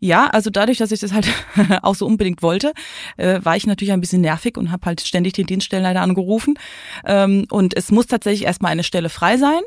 Ja, 0.00 0.26
also 0.28 0.50
dadurch, 0.50 0.78
dass 0.78 0.92
ich 0.92 1.00
das 1.00 1.12
halt 1.12 1.28
auch 1.82 1.94
so 1.94 2.06
unbedingt 2.06 2.42
wollte, 2.42 2.72
äh, 3.16 3.40
war 3.42 3.56
ich 3.56 3.66
natürlich 3.66 3.92
ein 3.92 4.00
bisschen 4.00 4.20
nervig 4.20 4.56
und 4.56 4.72
habe 4.72 4.86
halt 4.86 5.00
ständig 5.00 5.34
den 5.34 5.46
Dienststellenleiter 5.46 6.00
angerufen. 6.00 6.58
Ähm, 7.04 7.46
und 7.50 7.76
es 7.76 7.90
muss 7.90 8.06
tatsächlich 8.06 8.44
erstmal 8.44 8.72
eine 8.72 8.84
Stelle 8.84 9.08
frei 9.08 9.36
sein 9.36 9.60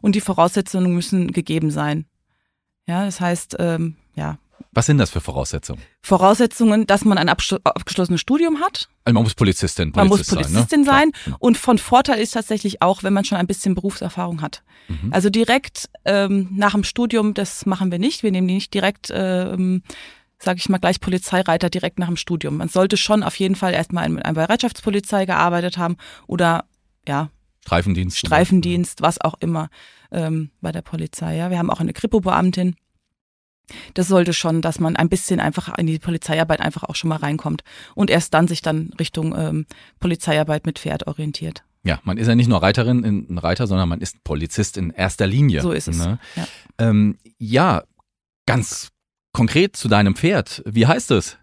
und 0.00 0.14
die 0.14 0.20
Voraussetzungen 0.20 0.94
müssen 0.94 1.32
gegeben 1.32 1.70
sein. 1.70 2.06
Ja, 2.86 3.04
das 3.04 3.20
heißt, 3.20 3.56
ähm, 3.58 3.96
ja, 4.14 4.38
was 4.72 4.86
sind 4.86 4.98
das 4.98 5.10
für 5.10 5.20
Voraussetzungen? 5.20 5.82
Voraussetzungen, 6.02 6.86
dass 6.86 7.04
man 7.04 7.18
ein 7.18 7.28
abgeschlossenes 7.28 8.20
Studium 8.20 8.60
hat. 8.60 8.88
Also 9.04 9.14
man 9.14 9.24
muss 9.24 9.34
Polizistin, 9.34 9.92
Polizist 9.92 9.96
Man 9.96 10.08
muss 10.08 10.26
Polizistin 10.26 10.84
sein. 10.84 11.08
Ne? 11.08 11.12
sein. 11.24 11.36
Und 11.38 11.58
von 11.58 11.78
Vorteil 11.78 12.18
ist 12.20 12.32
tatsächlich 12.32 12.82
auch, 12.82 13.02
wenn 13.02 13.12
man 13.12 13.24
schon 13.24 13.38
ein 13.38 13.46
bisschen 13.46 13.74
Berufserfahrung 13.74 14.42
hat. 14.42 14.62
Mhm. 14.88 15.12
Also 15.12 15.30
direkt 15.30 15.88
ähm, 16.04 16.48
nach 16.52 16.72
dem 16.72 16.84
Studium, 16.84 17.34
das 17.34 17.66
machen 17.66 17.90
wir 17.90 17.98
nicht. 17.98 18.22
Wir 18.22 18.30
nehmen 18.30 18.48
die 18.48 18.54
nicht 18.54 18.74
direkt, 18.74 19.10
ähm, 19.14 19.82
sage 20.38 20.58
ich 20.58 20.68
mal, 20.68 20.78
gleich 20.78 21.00
Polizeireiter 21.00 21.70
direkt 21.70 21.98
nach 21.98 22.08
dem 22.08 22.16
Studium. 22.16 22.56
Man 22.56 22.68
sollte 22.68 22.96
schon 22.96 23.22
auf 23.22 23.36
jeden 23.36 23.56
Fall 23.56 23.74
erstmal 23.74 24.08
mit 24.08 24.24
einer 24.24 24.34
Bereitschaftspolizei 24.34 25.26
gearbeitet 25.26 25.78
haben 25.78 25.96
oder 26.26 26.64
ja. 27.06 27.30
Streifendienst. 27.64 28.18
Streifendienst, 28.18 29.02
was 29.02 29.20
auch 29.20 29.34
immer 29.40 29.68
ähm, 30.10 30.50
bei 30.60 30.72
der 30.72 30.82
Polizei. 30.82 31.36
Ja, 31.36 31.50
wir 31.50 31.58
haben 31.58 31.70
auch 31.70 31.80
eine 31.80 31.92
Kripo-Beamtin 31.92 32.76
das 33.94 34.08
sollte 34.08 34.32
schon, 34.32 34.60
dass 34.62 34.80
man 34.80 34.96
ein 34.96 35.08
bisschen 35.08 35.40
einfach 35.40 35.76
in 35.78 35.86
die 35.86 35.98
Polizeiarbeit 35.98 36.60
einfach 36.60 36.84
auch 36.84 36.94
schon 36.94 37.08
mal 37.08 37.16
reinkommt 37.16 37.62
und 37.94 38.10
erst 38.10 38.34
dann 38.34 38.48
sich 38.48 38.62
dann 38.62 38.90
Richtung 38.98 39.34
ähm, 39.36 39.66
Polizeiarbeit 40.00 40.66
mit 40.66 40.78
Pferd 40.78 41.06
orientiert. 41.06 41.64
Ja, 41.84 42.00
man 42.04 42.16
ist 42.16 42.28
ja 42.28 42.34
nicht 42.34 42.48
nur 42.48 42.62
Reiterin, 42.62 43.04
ein 43.04 43.38
Reiter, 43.38 43.66
sondern 43.66 43.88
man 43.88 44.00
ist 44.00 44.22
Polizist 44.22 44.76
in 44.76 44.90
erster 44.90 45.26
Linie. 45.26 45.62
So 45.62 45.72
ist 45.72 45.88
es. 45.88 45.98
Ne? 45.98 46.18
Ja. 46.36 46.46
Ähm, 46.78 47.18
ja, 47.38 47.82
ganz 48.46 48.90
konkret 49.32 49.76
zu 49.76 49.88
deinem 49.88 50.14
Pferd. 50.14 50.62
Wie 50.64 50.86
heißt 50.86 51.10
es? 51.10 51.38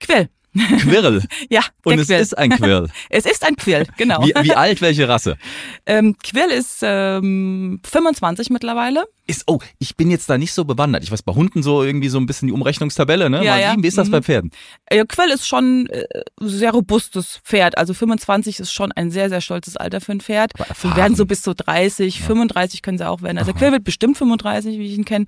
Quill. 0.00 0.28
Quirl. 0.54 1.22
ja, 1.50 1.62
Und 1.84 1.98
es 1.98 2.06
Quirl. 2.06 2.20
ist 2.20 2.38
ein 2.38 2.50
Quirl. 2.50 2.88
es 3.10 3.26
ist 3.26 3.44
ein 3.44 3.56
Quirl, 3.56 3.86
genau. 3.96 4.22
Wie, 4.22 4.32
wie 4.42 4.54
alt, 4.54 4.80
welche 4.80 5.08
Rasse? 5.08 5.36
Ähm, 5.86 6.16
Quirl 6.22 6.50
ist 6.50 6.78
ähm, 6.82 7.80
25 7.84 8.48
mittlerweile. 8.48 9.04
Ist, 9.26 9.44
oh, 9.46 9.58
ich 9.78 9.96
bin 9.96 10.10
jetzt 10.10 10.30
da 10.30 10.38
nicht 10.38 10.52
so 10.52 10.64
bewandert. 10.64 11.02
Ich 11.02 11.12
weiß 11.12 11.22
bei 11.22 11.34
Hunden 11.34 11.62
so 11.62 11.82
irgendwie 11.82 12.08
so 12.08 12.18
ein 12.18 12.24
bisschen 12.24 12.48
die 12.48 12.54
Umrechnungstabelle, 12.54 13.28
ne? 13.28 13.44
Ja, 13.44 13.58
ja. 13.58 13.74
Wie 13.76 13.86
ist 13.86 13.98
das 13.98 14.08
mhm. 14.08 14.12
bei 14.12 14.22
Pferden? 14.22 14.50
Äh, 14.86 15.04
Quirl 15.04 15.30
ist 15.30 15.46
schon 15.46 15.86
äh, 15.90 16.04
sehr 16.40 16.72
robustes 16.72 17.40
Pferd. 17.44 17.76
Also 17.76 17.92
25 17.92 18.60
ist 18.60 18.72
schon 18.72 18.92
ein 18.92 19.10
sehr, 19.10 19.28
sehr 19.28 19.42
stolzes 19.42 19.76
Alter 19.76 20.00
für 20.00 20.12
ein 20.12 20.20
Pferd. 20.22 20.52
Sie 20.74 20.96
werden 20.96 21.16
so 21.16 21.26
bis 21.26 21.42
zu 21.42 21.54
30, 21.54 22.20
ja. 22.20 22.26
35 22.26 22.80
können 22.80 22.96
sie 22.96 23.06
auch 23.06 23.20
werden. 23.20 23.36
Also 23.36 23.50
Aha. 23.50 23.58
Quirl 23.58 23.72
wird 23.72 23.84
bestimmt 23.84 24.16
35, 24.16 24.78
wie 24.78 24.86
ich 24.86 24.96
ihn 24.96 25.04
kenne. 25.04 25.26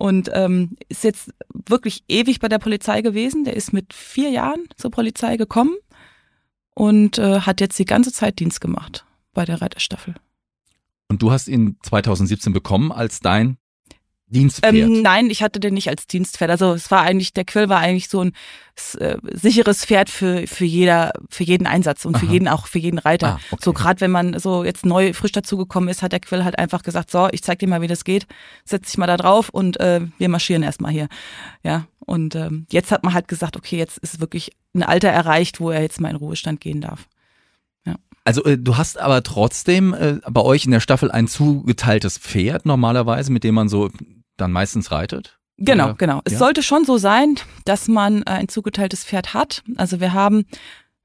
Und 0.00 0.30
ähm, 0.32 0.78
ist 0.88 1.04
jetzt 1.04 1.30
wirklich 1.52 2.04
ewig 2.08 2.40
bei 2.40 2.48
der 2.48 2.58
Polizei 2.58 3.02
gewesen. 3.02 3.44
Der 3.44 3.54
ist 3.54 3.74
mit 3.74 3.92
vier 3.92 4.30
Jahren 4.30 4.64
zur 4.78 4.90
Polizei 4.90 5.36
gekommen 5.36 5.76
und 6.74 7.18
äh, 7.18 7.40
hat 7.40 7.60
jetzt 7.60 7.78
die 7.78 7.84
ganze 7.84 8.10
Zeit 8.10 8.38
Dienst 8.38 8.62
gemacht 8.62 9.04
bei 9.34 9.44
der 9.44 9.60
Reiterstaffel. 9.60 10.14
Und 11.08 11.20
du 11.20 11.30
hast 11.30 11.48
ihn 11.48 11.76
2017 11.82 12.54
bekommen 12.54 12.92
als 12.92 13.20
dein 13.20 13.58
Dienstpferd? 14.30 14.74
Ähm, 14.74 15.02
nein, 15.02 15.30
ich 15.30 15.42
hatte 15.42 15.60
den 15.60 15.74
nicht 15.74 15.88
als 15.88 16.06
Dienstpferd. 16.06 16.50
Also 16.50 16.72
es 16.72 16.90
war 16.90 17.02
eigentlich, 17.02 17.32
der 17.32 17.44
Quill 17.44 17.68
war 17.68 17.78
eigentlich 17.78 18.08
so 18.08 18.22
ein 18.22 18.32
äh, 18.98 19.16
sicheres 19.32 19.84
Pferd 19.84 20.08
für, 20.08 20.46
für 20.46 20.64
jeder, 20.64 21.12
für 21.28 21.44
jeden 21.44 21.66
Einsatz 21.66 22.04
und 22.04 22.16
Aha. 22.16 22.24
für 22.24 22.32
jeden, 22.32 22.48
auch 22.48 22.66
für 22.66 22.78
jeden 22.78 22.98
Reiter. 22.98 23.34
Ah, 23.34 23.40
okay. 23.50 23.62
So 23.64 23.72
gerade 23.72 24.00
wenn 24.00 24.10
man 24.10 24.38
so 24.38 24.64
jetzt 24.64 24.86
neu 24.86 25.12
frisch 25.12 25.32
dazugekommen 25.32 25.88
ist, 25.88 26.02
hat 26.02 26.12
der 26.12 26.20
Quill 26.20 26.44
halt 26.44 26.58
einfach 26.58 26.82
gesagt, 26.82 27.10
so, 27.10 27.28
ich 27.32 27.42
zeig 27.42 27.58
dir 27.58 27.68
mal, 27.68 27.82
wie 27.82 27.88
das 27.88 28.04
geht, 28.04 28.26
setz 28.64 28.86
dich 28.86 28.98
mal 28.98 29.06
da 29.06 29.16
drauf 29.16 29.48
und 29.50 29.78
äh, 29.80 30.00
wir 30.18 30.28
marschieren 30.28 30.62
erstmal 30.62 30.92
hier. 30.92 31.08
Ja. 31.62 31.86
Und 31.98 32.34
ähm, 32.34 32.66
jetzt 32.70 32.90
hat 32.90 33.04
man 33.04 33.14
halt 33.14 33.28
gesagt, 33.28 33.56
okay, 33.56 33.76
jetzt 33.76 33.98
ist 33.98 34.20
wirklich 34.20 34.52
ein 34.74 34.82
Alter 34.82 35.08
erreicht, 35.08 35.60
wo 35.60 35.70
er 35.70 35.82
jetzt 35.82 36.00
mal 36.00 36.10
in 36.10 36.16
Ruhestand 36.16 36.60
gehen 36.60 36.80
darf. 36.80 37.06
Also 38.24 38.44
äh, 38.44 38.58
du 38.58 38.76
hast 38.76 38.98
aber 38.98 39.22
trotzdem 39.22 39.94
äh, 39.94 40.20
bei 40.30 40.42
euch 40.42 40.64
in 40.64 40.70
der 40.70 40.80
Staffel 40.80 41.10
ein 41.10 41.26
zugeteiltes 41.26 42.18
Pferd 42.18 42.66
normalerweise, 42.66 43.32
mit 43.32 43.44
dem 43.44 43.54
man 43.54 43.68
so 43.68 43.90
dann 44.40 44.52
meistens 44.52 44.90
reitet? 44.90 45.38
Genau, 45.56 45.86
Oder? 45.86 45.94
genau. 45.94 46.20
Es 46.24 46.34
ja? 46.34 46.38
sollte 46.38 46.62
schon 46.62 46.84
so 46.84 46.96
sein, 46.96 47.36
dass 47.64 47.86
man 47.86 48.22
äh, 48.22 48.30
ein 48.30 48.48
zugeteiltes 48.48 49.04
Pferd 49.04 49.34
hat. 49.34 49.62
Also 49.76 50.00
wir 50.00 50.12
haben 50.12 50.46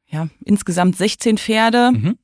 ja 0.08 0.28
insgesamt 0.44 0.96
16 0.96 1.38
Pferde. 1.38 1.92
Mhm. 1.94 2.18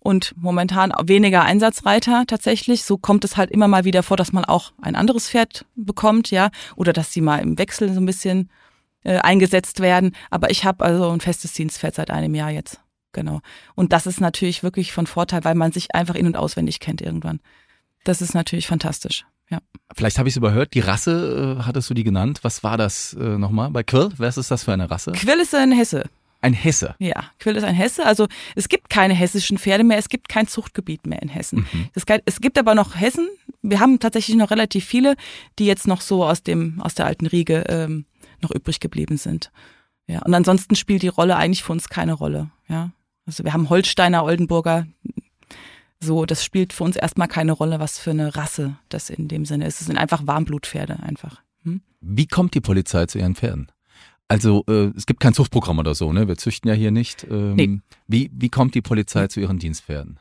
Und 0.00 0.34
momentan 0.36 0.92
weniger 1.02 1.42
Einsatzreiter 1.42 2.24
tatsächlich. 2.28 2.84
So 2.84 2.96
kommt 2.96 3.24
es 3.24 3.36
halt 3.36 3.50
immer 3.50 3.66
mal 3.66 3.84
wieder 3.84 4.04
vor, 4.04 4.16
dass 4.16 4.32
man 4.32 4.44
auch 4.44 4.72
ein 4.80 4.94
anderes 4.94 5.28
Pferd 5.28 5.66
bekommt, 5.74 6.30
ja, 6.30 6.50
oder 6.76 6.92
dass 6.92 7.12
sie 7.12 7.20
mal 7.20 7.38
im 7.38 7.58
Wechsel 7.58 7.92
so 7.92 7.98
ein 7.98 8.06
bisschen 8.06 8.48
äh, 9.02 9.18
eingesetzt 9.18 9.80
werden. 9.80 10.14
Aber 10.30 10.50
ich 10.50 10.64
habe 10.64 10.84
also 10.84 11.10
ein 11.10 11.20
festes 11.20 11.54
Dienstpferd 11.54 11.96
seit 11.96 12.12
einem 12.12 12.36
Jahr 12.36 12.50
jetzt. 12.50 12.80
Genau. 13.10 13.40
Und 13.74 13.92
das 13.92 14.06
ist 14.06 14.20
natürlich 14.20 14.62
wirklich 14.62 14.92
von 14.92 15.08
Vorteil, 15.08 15.42
weil 15.42 15.56
man 15.56 15.72
sich 15.72 15.92
einfach 15.94 16.14
in- 16.14 16.26
und 16.26 16.36
auswendig 16.36 16.78
kennt 16.78 17.00
irgendwann. 17.00 17.40
Das 18.04 18.22
ist 18.22 18.34
natürlich 18.34 18.68
fantastisch. 18.68 19.26
Ja. 19.50 19.60
Vielleicht 19.94 20.18
habe 20.18 20.28
ich 20.28 20.34
es 20.34 20.36
überhört. 20.36 20.74
Die 20.74 20.80
Rasse, 20.80 21.56
äh, 21.58 21.62
hattest 21.62 21.88
du 21.88 21.94
die 21.94 22.04
genannt? 22.04 22.40
Was 22.42 22.64
war 22.64 22.76
das 22.76 23.14
äh, 23.14 23.38
nochmal 23.38 23.70
bei 23.70 23.82
Quill? 23.82 24.10
Was 24.16 24.36
ist 24.36 24.50
das 24.50 24.64
für 24.64 24.72
eine 24.72 24.90
Rasse? 24.90 25.12
Quill 25.12 25.38
ist 25.40 25.54
ein 25.54 25.72
Hesse. 25.72 26.08
Ein 26.40 26.52
Hesse. 26.52 26.94
Ja, 26.98 27.24
Quill 27.38 27.56
ist 27.56 27.64
ein 27.64 27.74
Hesse. 27.74 28.04
Also 28.04 28.26
es 28.54 28.68
gibt 28.68 28.90
keine 28.90 29.14
hessischen 29.14 29.58
Pferde 29.58 29.84
mehr, 29.84 29.98
es 29.98 30.08
gibt 30.08 30.28
kein 30.28 30.46
Zuchtgebiet 30.46 31.06
mehr 31.06 31.22
in 31.22 31.28
Hessen. 31.28 31.66
Mhm. 31.72 31.88
Das, 31.94 32.04
es 32.24 32.40
gibt 32.40 32.58
aber 32.58 32.74
noch 32.74 32.94
Hessen. 32.94 33.28
Wir 33.62 33.80
haben 33.80 33.98
tatsächlich 33.98 34.36
noch 34.36 34.50
relativ 34.50 34.84
viele, 34.84 35.16
die 35.58 35.66
jetzt 35.66 35.86
noch 35.86 36.00
so 36.00 36.24
aus 36.24 36.42
dem 36.42 36.80
aus 36.80 36.94
der 36.94 37.06
alten 37.06 37.26
Riege 37.26 37.64
ähm, 37.68 38.04
noch 38.42 38.50
übrig 38.50 38.80
geblieben 38.80 39.16
sind. 39.16 39.50
Ja, 40.06 40.22
und 40.22 40.34
ansonsten 40.34 40.76
spielt 40.76 41.02
die 41.02 41.08
Rolle 41.08 41.36
eigentlich 41.36 41.64
für 41.64 41.72
uns 41.72 41.88
keine 41.88 42.12
Rolle. 42.12 42.50
Ja, 42.68 42.90
also 43.26 43.42
wir 43.42 43.52
haben 43.52 43.70
Holsteiner, 43.70 44.22
Oldenburger, 44.24 44.86
so, 46.02 46.26
das 46.26 46.44
spielt 46.44 46.72
für 46.72 46.84
uns 46.84 46.96
erstmal 46.96 47.28
keine 47.28 47.52
Rolle, 47.52 47.80
was 47.80 47.98
für 47.98 48.10
eine 48.10 48.36
Rasse 48.36 48.76
das 48.88 49.10
in 49.10 49.28
dem 49.28 49.44
Sinne 49.44 49.66
ist. 49.66 49.80
Es 49.80 49.86
sind 49.86 49.98
einfach 49.98 50.26
Warmblutpferde 50.26 51.00
einfach. 51.02 51.42
Hm? 51.62 51.80
Wie 52.00 52.26
kommt 52.26 52.54
die 52.54 52.60
Polizei 52.60 53.06
zu 53.06 53.18
ihren 53.18 53.34
Pferden? 53.34 53.72
Also 54.28 54.64
äh, 54.68 54.92
es 54.96 55.06
gibt 55.06 55.20
kein 55.20 55.34
Zuchtprogramm 55.34 55.78
oder 55.78 55.94
so, 55.94 56.12
ne? 56.12 56.26
Wir 56.26 56.36
züchten 56.36 56.68
ja 56.68 56.74
hier 56.74 56.90
nicht. 56.90 57.24
Ähm, 57.30 57.54
nee. 57.54 57.80
wie, 58.08 58.30
wie 58.32 58.48
kommt 58.48 58.74
die 58.74 58.82
Polizei 58.82 59.28
zu 59.28 59.40
ihren 59.40 59.58
Dienstpferden? 59.58 60.18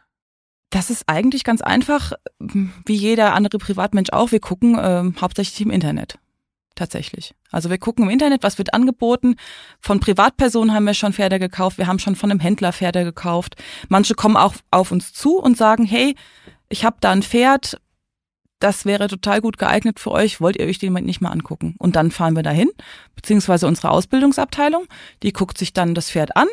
Das 0.69 0.89
ist 0.89 1.03
eigentlich 1.07 1.43
ganz 1.43 1.61
einfach, 1.61 2.13
wie 2.39 2.95
jeder 2.95 3.33
andere 3.33 3.57
Privatmensch 3.57 4.09
auch. 4.11 4.31
Wir 4.31 4.39
gucken 4.39 4.77
äh, 4.77 5.11
hauptsächlich 5.19 5.61
im 5.61 5.71
Internet 5.71 6.19
tatsächlich. 6.75 7.33
Also 7.51 7.69
wir 7.69 7.77
gucken 7.77 8.05
im 8.05 8.09
Internet, 8.09 8.43
was 8.43 8.57
wird 8.57 8.73
angeboten. 8.73 9.35
Von 9.79 9.99
Privatpersonen 9.99 10.73
haben 10.73 10.85
wir 10.85 10.93
schon 10.93 11.13
Pferde 11.13 11.39
gekauft, 11.39 11.77
wir 11.77 11.87
haben 11.87 11.99
schon 11.99 12.15
von 12.15 12.31
einem 12.31 12.39
Händler 12.39 12.73
Pferde 12.73 13.03
gekauft. 13.03 13.55
Manche 13.89 14.13
kommen 14.13 14.37
auch 14.37 14.55
auf 14.71 14.91
uns 14.91 15.13
zu 15.13 15.39
und 15.39 15.57
sagen, 15.57 15.85
hey, 15.85 16.15
ich 16.69 16.85
habe 16.85 16.97
da 16.99 17.11
ein 17.11 17.23
Pferd, 17.23 17.79
das 18.59 18.85
wäre 18.85 19.07
total 19.07 19.41
gut 19.41 19.57
geeignet 19.57 19.99
für 19.99 20.11
euch, 20.11 20.41
wollt 20.41 20.57
ihr 20.57 20.65
euch 20.65 20.79
den 20.79 20.93
nicht 20.93 21.21
mal 21.21 21.31
angucken? 21.31 21.75
Und 21.77 21.95
dann 21.95 22.11
fahren 22.11 22.35
wir 22.35 22.43
dahin, 22.43 22.69
beziehungsweise 23.15 23.67
unsere 23.67 23.91
Ausbildungsabteilung, 23.91 24.85
die 25.23 25.33
guckt 25.33 25.57
sich 25.57 25.73
dann 25.73 25.93
das 25.93 26.09
Pferd 26.09 26.35
an, 26.35 26.47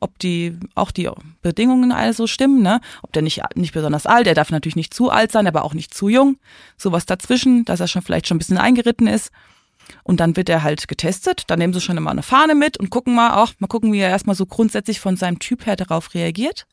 ob 0.00 0.18
die 0.18 0.58
auch 0.74 0.90
die 0.90 1.08
Bedingungen 1.42 1.92
also 1.92 2.26
stimmen, 2.26 2.62
ne? 2.62 2.80
Ob 3.02 3.12
der 3.12 3.22
nicht 3.22 3.42
nicht 3.54 3.72
besonders 3.72 4.06
alt, 4.06 4.26
der 4.26 4.34
darf 4.34 4.50
natürlich 4.50 4.76
nicht 4.76 4.94
zu 4.94 5.10
alt 5.10 5.30
sein, 5.32 5.46
aber 5.46 5.64
auch 5.64 5.74
nicht 5.74 5.94
zu 5.94 6.08
jung, 6.08 6.38
sowas 6.76 7.06
dazwischen, 7.06 7.64
dass 7.64 7.80
er 7.80 7.88
schon 7.88 8.02
vielleicht 8.02 8.26
schon 8.26 8.36
ein 8.36 8.38
bisschen 8.38 8.58
eingeritten 8.58 9.06
ist. 9.06 9.30
Und 10.04 10.20
dann 10.20 10.36
wird 10.36 10.48
er 10.48 10.62
halt 10.62 10.88
getestet. 10.88 11.44
Dann 11.48 11.58
nehmen 11.58 11.72
sie 11.72 11.80
schon 11.80 11.96
immer 11.96 12.10
eine 12.10 12.22
Fahne 12.22 12.54
mit 12.54 12.78
und 12.78 12.90
gucken 12.90 13.14
mal 13.14 13.42
auch, 13.42 13.52
mal 13.58 13.66
gucken, 13.66 13.92
wie 13.92 14.00
er 14.00 14.10
erstmal 14.10 14.36
so 14.36 14.46
grundsätzlich 14.46 15.00
von 15.00 15.16
seinem 15.16 15.38
Typ 15.38 15.66
her 15.66 15.76
darauf 15.76 16.14
reagiert. 16.14 16.66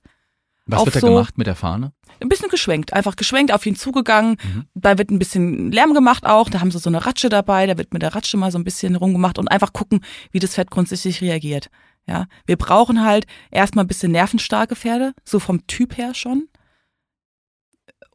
Was 0.70 0.86
wird 0.86 0.96
da 0.96 1.00
so 1.00 1.08
gemacht 1.08 1.38
mit 1.38 1.48
der 1.48 1.56
Fahne? 1.56 1.94
Ein 2.22 2.30
bisschen 2.30 2.50
geschwenkt, 2.50 2.94
einfach 2.94 3.16
geschwenkt, 3.16 3.52
auf 3.52 3.66
ihn 3.66 3.76
zugegangen. 3.76 4.38
Mhm. 4.44 4.66
Da 4.76 4.98
wird 4.98 5.10
ein 5.10 5.20
bisschen 5.20 5.72
Lärm 5.72 5.94
gemacht 5.94 6.26
auch. 6.26 6.50
Da 6.50 6.60
haben 6.60 6.72
sie 6.72 6.80
so 6.80 6.90
eine 6.90 7.06
Ratsche 7.06 7.30
dabei, 7.30 7.66
da 7.66 7.78
wird 7.78 7.94
mit 7.94 8.02
der 8.02 8.14
Ratsche 8.14 8.38
mal 8.38 8.52
so 8.52 8.60
ein 8.60 8.64
bisschen 8.64 8.96
rumgemacht 8.96 9.40
und 9.40 9.48
einfach 9.48 9.74
gucken, 9.74 10.02
wie 10.32 10.40
das 10.40 10.56
Pferd 10.56 10.70
grundsätzlich 10.70 11.22
reagiert. 11.22 11.70
Ja, 12.08 12.28
wir 12.46 12.58
brauchen 12.58 13.04
halt 13.04 13.26
erstmal 13.52 13.86
ein 13.86 13.88
bisschen 13.88 14.12
nervenstarke 14.12 14.76
Pferde, 14.76 15.14
so 15.24 15.40
vom 15.40 15.66
Typ 15.68 15.98
her 15.98 16.14
schon. 16.14 16.48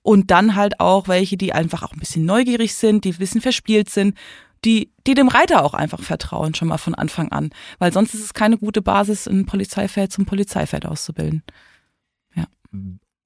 Und 0.02 0.30
dann 0.30 0.54
halt 0.54 0.80
auch 0.80 1.08
welche, 1.08 1.36
die 1.36 1.52
einfach 1.52 1.82
auch 1.82 1.92
ein 1.92 2.00
bisschen 2.00 2.26
neugierig 2.26 2.74
sind, 2.74 3.04
die 3.04 3.12
ein 3.12 3.18
bisschen 3.18 3.40
verspielt 3.40 3.88
sind 3.88 4.16
die, 4.64 4.92
die 5.06 5.14
dem 5.14 5.28
Reiter 5.28 5.64
auch 5.64 5.74
einfach 5.74 6.00
vertrauen, 6.00 6.54
schon 6.54 6.68
mal 6.68 6.78
von 6.78 6.94
Anfang 6.94 7.30
an. 7.30 7.50
Weil 7.78 7.92
sonst 7.92 8.14
ist 8.14 8.22
es 8.22 8.34
keine 8.34 8.58
gute 8.58 8.82
Basis, 8.82 9.26
ein 9.26 9.46
Polizeifeld 9.46 10.12
zum 10.12 10.26
Polizeifeld 10.26 10.86
auszubilden. 10.86 11.42
Ja. 12.34 12.46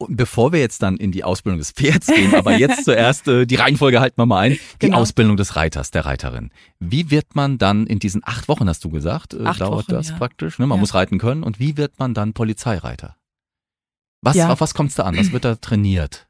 Bevor 0.08 0.52
wir 0.52 0.60
jetzt 0.60 0.82
dann 0.82 0.96
in 0.96 1.10
die 1.10 1.24
Ausbildung 1.24 1.58
des 1.58 1.72
Pferds 1.72 2.06
gehen, 2.06 2.34
aber 2.34 2.56
jetzt 2.56 2.84
zuerst 2.84 3.26
äh, 3.28 3.46
die 3.46 3.56
Reihenfolge 3.56 4.00
halten 4.00 4.18
wir 4.18 4.26
mal 4.26 4.40
ein. 4.40 4.52
Die 4.52 4.86
genau. 4.86 4.98
Ausbildung 4.98 5.36
des 5.36 5.56
Reiters, 5.56 5.90
der 5.90 6.06
Reiterin. 6.06 6.50
Wie 6.78 7.10
wird 7.10 7.34
man 7.34 7.58
dann 7.58 7.86
in 7.86 7.98
diesen 7.98 8.22
acht 8.24 8.48
Wochen, 8.48 8.68
hast 8.68 8.84
du 8.84 8.90
gesagt, 8.90 9.34
äh, 9.34 9.44
acht 9.44 9.60
dauert 9.60 9.88
Wochen, 9.88 9.92
das 9.92 10.10
ja. 10.10 10.16
praktisch? 10.16 10.58
Ne? 10.58 10.66
Man 10.66 10.76
ja. 10.76 10.80
muss 10.80 10.94
reiten 10.94 11.18
können. 11.18 11.42
Und 11.42 11.58
wie 11.58 11.76
wird 11.76 11.98
man 11.98 12.14
dann 12.14 12.32
Polizeireiter? 12.32 13.16
Was, 14.20 14.36
ja. 14.36 14.50
Auf 14.50 14.60
was 14.60 14.74
kommt 14.74 14.90
es 14.90 14.96
da 14.96 15.04
an? 15.04 15.16
Was 15.16 15.32
wird 15.32 15.44
da 15.44 15.54
trainiert? 15.56 16.26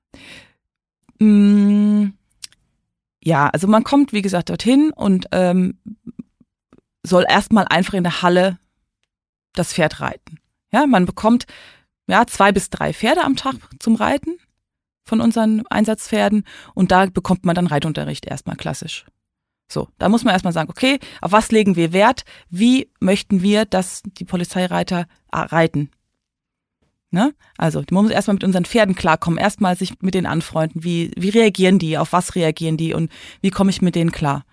Ja, 3.28 3.50
also 3.50 3.66
man 3.66 3.84
kommt, 3.84 4.14
wie 4.14 4.22
gesagt, 4.22 4.48
dorthin 4.48 4.90
und 4.90 5.26
ähm, 5.32 5.78
soll 7.02 7.26
erstmal 7.28 7.66
einfach 7.68 7.92
in 7.92 8.02
der 8.02 8.22
Halle 8.22 8.58
das 9.52 9.74
Pferd 9.74 10.00
reiten. 10.00 10.38
Ja, 10.72 10.86
man 10.86 11.04
bekommt 11.04 11.44
ja 12.06 12.26
zwei 12.26 12.52
bis 12.52 12.70
drei 12.70 12.94
Pferde 12.94 13.22
am 13.22 13.36
Tag 13.36 13.56
zum 13.80 13.96
Reiten 13.96 14.38
von 15.04 15.20
unseren 15.20 15.66
Einsatzpferden 15.66 16.44
und 16.72 16.90
da 16.90 17.04
bekommt 17.04 17.44
man 17.44 17.54
dann 17.54 17.66
Reitunterricht 17.66 18.24
erstmal 18.24 18.56
klassisch. 18.56 19.04
So, 19.70 19.88
da 19.98 20.08
muss 20.08 20.24
man 20.24 20.32
erstmal 20.32 20.54
sagen, 20.54 20.70
okay, 20.70 20.98
auf 21.20 21.32
was 21.32 21.50
legen 21.50 21.76
wir 21.76 21.92
Wert? 21.92 22.24
Wie 22.48 22.90
möchten 22.98 23.42
wir, 23.42 23.66
dass 23.66 24.02
die 24.04 24.24
Polizeireiter 24.24 25.06
reiten? 25.30 25.90
Ne? 27.10 27.34
Also, 27.56 27.82
man 27.90 28.04
muss 28.04 28.12
erstmal 28.12 28.34
mit 28.34 28.44
unseren 28.44 28.66
Pferden 28.66 28.94
klarkommen, 28.94 29.38
erstmal 29.38 29.76
sich 29.76 29.94
mit 30.00 30.14
denen 30.14 30.26
anfreunden. 30.26 30.84
Wie, 30.84 31.10
wie 31.16 31.30
reagieren 31.30 31.78
die? 31.78 31.96
Auf 31.96 32.12
was 32.12 32.34
reagieren 32.34 32.76
die? 32.76 32.92
Und 32.92 33.10
wie 33.40 33.50
komme 33.50 33.70
ich 33.70 33.80
mit 33.80 33.94
denen 33.94 34.12
klar? 34.12 34.44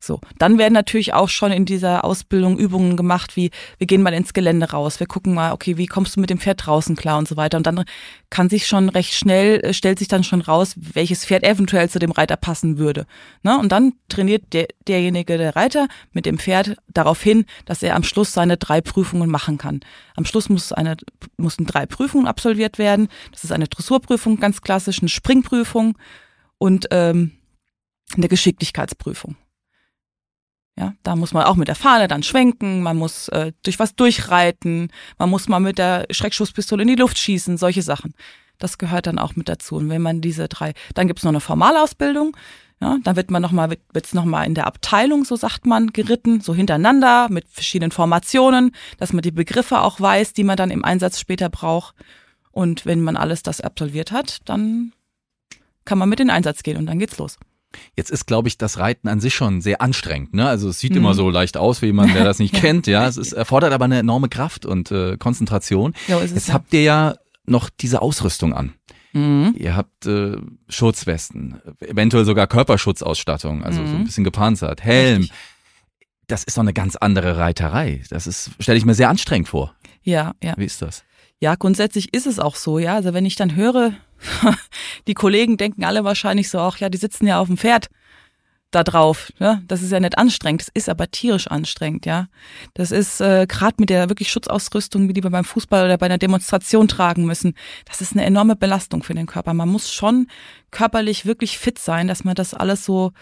So, 0.00 0.20
dann 0.38 0.58
werden 0.58 0.74
natürlich 0.74 1.12
auch 1.12 1.28
schon 1.28 1.50
in 1.50 1.64
dieser 1.64 2.04
Ausbildung 2.04 2.56
Übungen 2.56 2.96
gemacht, 2.96 3.34
wie 3.34 3.50
wir 3.78 3.88
gehen 3.88 4.00
mal 4.00 4.14
ins 4.14 4.32
Gelände 4.32 4.70
raus, 4.70 5.00
wir 5.00 5.08
gucken 5.08 5.34
mal, 5.34 5.52
okay, 5.52 5.76
wie 5.76 5.86
kommst 5.86 6.14
du 6.14 6.20
mit 6.20 6.30
dem 6.30 6.38
Pferd 6.38 6.64
draußen 6.66 6.94
klar 6.94 7.18
und 7.18 7.26
so 7.26 7.36
weiter. 7.36 7.56
Und 7.56 7.66
dann 7.66 7.84
kann 8.30 8.48
sich 8.48 8.68
schon 8.68 8.88
recht 8.90 9.12
schnell, 9.12 9.58
äh, 9.64 9.74
stellt 9.74 9.98
sich 9.98 10.06
dann 10.06 10.22
schon 10.22 10.40
raus, 10.40 10.74
welches 10.76 11.24
Pferd 11.24 11.42
eventuell 11.42 11.90
zu 11.90 11.98
dem 11.98 12.12
Reiter 12.12 12.36
passen 12.36 12.78
würde. 12.78 13.06
Ne? 13.42 13.58
Und 13.58 13.72
dann 13.72 13.94
trainiert 14.08 14.52
der, 14.52 14.68
derjenige, 14.86 15.36
der 15.36 15.56
Reiter, 15.56 15.88
mit 16.12 16.26
dem 16.26 16.38
Pferd 16.38 16.76
darauf 16.86 17.20
hin, 17.20 17.44
dass 17.64 17.82
er 17.82 17.96
am 17.96 18.04
Schluss 18.04 18.32
seine 18.32 18.56
drei 18.56 18.80
Prüfungen 18.80 19.28
machen 19.28 19.58
kann. 19.58 19.80
Am 20.14 20.24
Schluss 20.24 20.48
muss 20.48 20.72
eine, 20.72 20.96
mussten 21.38 21.66
drei 21.66 21.86
Prüfungen 21.86 22.28
absolviert 22.28 22.78
werden. 22.78 23.08
Das 23.32 23.42
ist 23.42 23.50
eine 23.50 23.66
Dressurprüfung, 23.66 24.38
ganz 24.38 24.60
klassisch, 24.60 25.00
eine 25.00 25.08
Springprüfung 25.08 25.98
und 26.58 26.86
ähm, 26.92 27.32
eine 28.16 28.28
Geschicklichkeitsprüfung. 28.28 29.36
Ja, 30.78 30.94
da 31.02 31.16
muss 31.16 31.32
man 31.32 31.44
auch 31.44 31.56
mit 31.56 31.66
der 31.66 31.74
Fahne 31.74 32.06
dann 32.06 32.22
schwenken, 32.22 32.82
man 32.82 32.96
muss 32.96 33.26
äh, 33.28 33.50
durch 33.64 33.80
was 33.80 33.96
durchreiten, 33.96 34.92
man 35.18 35.28
muss 35.28 35.48
mal 35.48 35.58
mit 35.58 35.76
der 35.76 36.06
Schreckschusspistole 36.10 36.82
in 36.82 36.88
die 36.88 36.94
Luft 36.94 37.18
schießen, 37.18 37.56
solche 37.56 37.82
Sachen. 37.82 38.14
Das 38.58 38.78
gehört 38.78 39.08
dann 39.08 39.18
auch 39.18 39.34
mit 39.34 39.48
dazu. 39.48 39.76
Und 39.76 39.88
wenn 39.88 40.02
man 40.02 40.20
diese 40.20 40.46
drei, 40.46 40.74
dann 40.94 41.08
gibt's 41.08 41.24
noch 41.24 41.32
eine 41.32 41.40
Formalausbildung, 41.40 42.36
ja, 42.80 42.98
dann 43.02 43.16
wird 43.16 43.32
man 43.32 43.42
nochmal, 43.42 43.76
wird's 43.92 44.14
noch 44.14 44.24
mal 44.24 44.44
in 44.44 44.54
der 44.54 44.68
Abteilung, 44.68 45.24
so 45.24 45.34
sagt 45.34 45.66
man, 45.66 45.88
geritten, 45.88 46.40
so 46.40 46.54
hintereinander 46.54 47.26
mit 47.28 47.48
verschiedenen 47.48 47.90
Formationen, 47.90 48.70
dass 48.98 49.12
man 49.12 49.22
die 49.22 49.32
Begriffe 49.32 49.80
auch 49.80 50.00
weiß, 50.00 50.32
die 50.32 50.44
man 50.44 50.56
dann 50.56 50.70
im 50.70 50.84
Einsatz 50.84 51.18
später 51.18 51.48
braucht. 51.48 51.96
Und 52.52 52.86
wenn 52.86 53.00
man 53.00 53.16
alles 53.16 53.42
das 53.42 53.60
absolviert 53.60 54.12
hat, 54.12 54.38
dann 54.44 54.92
kann 55.84 55.98
man 55.98 56.08
mit 56.08 56.20
in 56.20 56.28
den 56.28 56.36
Einsatz 56.36 56.62
gehen 56.62 56.76
und 56.76 56.86
dann 56.86 57.00
geht's 57.00 57.18
los. 57.18 57.36
Jetzt 57.96 58.10
ist, 58.10 58.26
glaube 58.26 58.48
ich, 58.48 58.56
das 58.58 58.78
Reiten 58.78 59.08
an 59.08 59.20
sich 59.20 59.34
schon 59.34 59.60
sehr 59.60 59.82
anstrengend. 59.82 60.32
Ne? 60.34 60.48
Also 60.48 60.68
es 60.70 60.80
sieht 60.80 60.92
Mhm. 60.92 60.98
immer 60.98 61.14
so 61.14 61.28
leicht 61.30 61.56
aus, 61.56 61.82
wie 61.82 61.86
jemand, 61.86 62.14
der 62.14 62.24
das 62.24 62.38
nicht 62.38 62.54
kennt. 62.54 62.86
Ja, 62.86 63.06
es 63.06 63.16
ist, 63.16 63.32
erfordert 63.32 63.72
aber 63.72 63.84
eine 63.84 63.98
enorme 63.98 64.28
Kraft 64.28 64.64
und 64.66 64.90
äh, 64.90 65.16
Konzentration. 65.18 65.94
Es 66.06 66.30
Jetzt 66.32 66.48
ja. 66.48 66.54
habt 66.54 66.72
ihr 66.72 66.82
ja 66.82 67.14
noch 67.46 67.68
diese 67.70 68.00
Ausrüstung 68.02 68.52
an. 68.54 68.72
Mhm. 69.12 69.54
Ihr 69.58 69.74
habt 69.76 70.06
äh, 70.06 70.36
Schutzwesten, 70.68 71.60
eventuell 71.80 72.24
sogar 72.24 72.46
Körperschutzausstattung, 72.46 73.62
also 73.64 73.84
so 73.84 73.92
ein 73.92 74.00
Mhm. 74.00 74.04
bisschen 74.04 74.24
gepanzert, 74.24 74.82
Helm. 74.82 75.22
Richtig. 75.22 75.36
Das 76.26 76.44
ist 76.44 76.56
doch 76.58 76.62
eine 76.62 76.74
ganz 76.74 76.94
andere 76.96 77.36
Reiterei. 77.38 78.02
Das 78.10 78.26
ist, 78.26 78.50
stelle 78.60 78.76
ich 78.78 78.84
mir 78.84 78.94
sehr 78.94 79.08
anstrengend 79.08 79.48
vor. 79.48 79.74
Ja, 80.02 80.34
ja. 80.42 80.54
Wie 80.58 80.64
ist 80.66 80.82
das? 80.82 81.04
Ja, 81.40 81.54
grundsätzlich 81.54 82.12
ist 82.14 82.26
es 82.26 82.38
auch 82.38 82.54
so, 82.56 82.78
ja. 82.78 82.94
Also 82.96 83.14
wenn 83.14 83.24
ich 83.24 83.34
dann 83.36 83.54
höre, 83.56 83.92
die 85.06 85.14
Kollegen 85.14 85.56
denken 85.56 85.84
alle 85.84 86.04
wahrscheinlich 86.04 86.50
so, 86.50 86.58
ach 86.58 86.78
ja, 86.78 86.88
die 86.88 86.98
sitzen 86.98 87.26
ja 87.26 87.38
auf 87.38 87.48
dem 87.48 87.56
Pferd 87.56 87.88
da 88.70 88.84
drauf. 88.84 89.32
Ja? 89.38 89.62
Das 89.66 89.82
ist 89.82 89.92
ja 89.92 90.00
nicht 90.00 90.18
anstrengend, 90.18 90.62
das 90.62 90.70
ist 90.74 90.88
aber 90.88 91.10
tierisch 91.10 91.46
anstrengend, 91.46 92.06
ja. 92.06 92.28
Das 92.74 92.90
ist 92.90 93.20
äh, 93.20 93.46
gerade 93.48 93.76
mit 93.78 93.90
der 93.90 94.08
wirklich 94.08 94.30
Schutzausrüstung, 94.30 95.08
wie 95.08 95.12
die 95.12 95.22
wir 95.22 95.30
beim 95.30 95.44
Fußball 95.44 95.84
oder 95.84 95.98
bei 95.98 96.06
einer 96.06 96.18
Demonstration 96.18 96.88
tragen 96.88 97.24
müssen, 97.24 97.54
das 97.86 98.00
ist 98.00 98.12
eine 98.12 98.24
enorme 98.24 98.56
Belastung 98.56 99.02
für 99.02 99.14
den 99.14 99.26
Körper. 99.26 99.54
Man 99.54 99.68
muss 99.68 99.92
schon 99.92 100.28
körperlich 100.70 101.24
wirklich 101.24 101.58
fit 101.58 101.78
sein, 101.78 102.08
dass 102.08 102.24
man 102.24 102.34
das 102.34 102.54
alles 102.54 102.84
so 102.84 103.12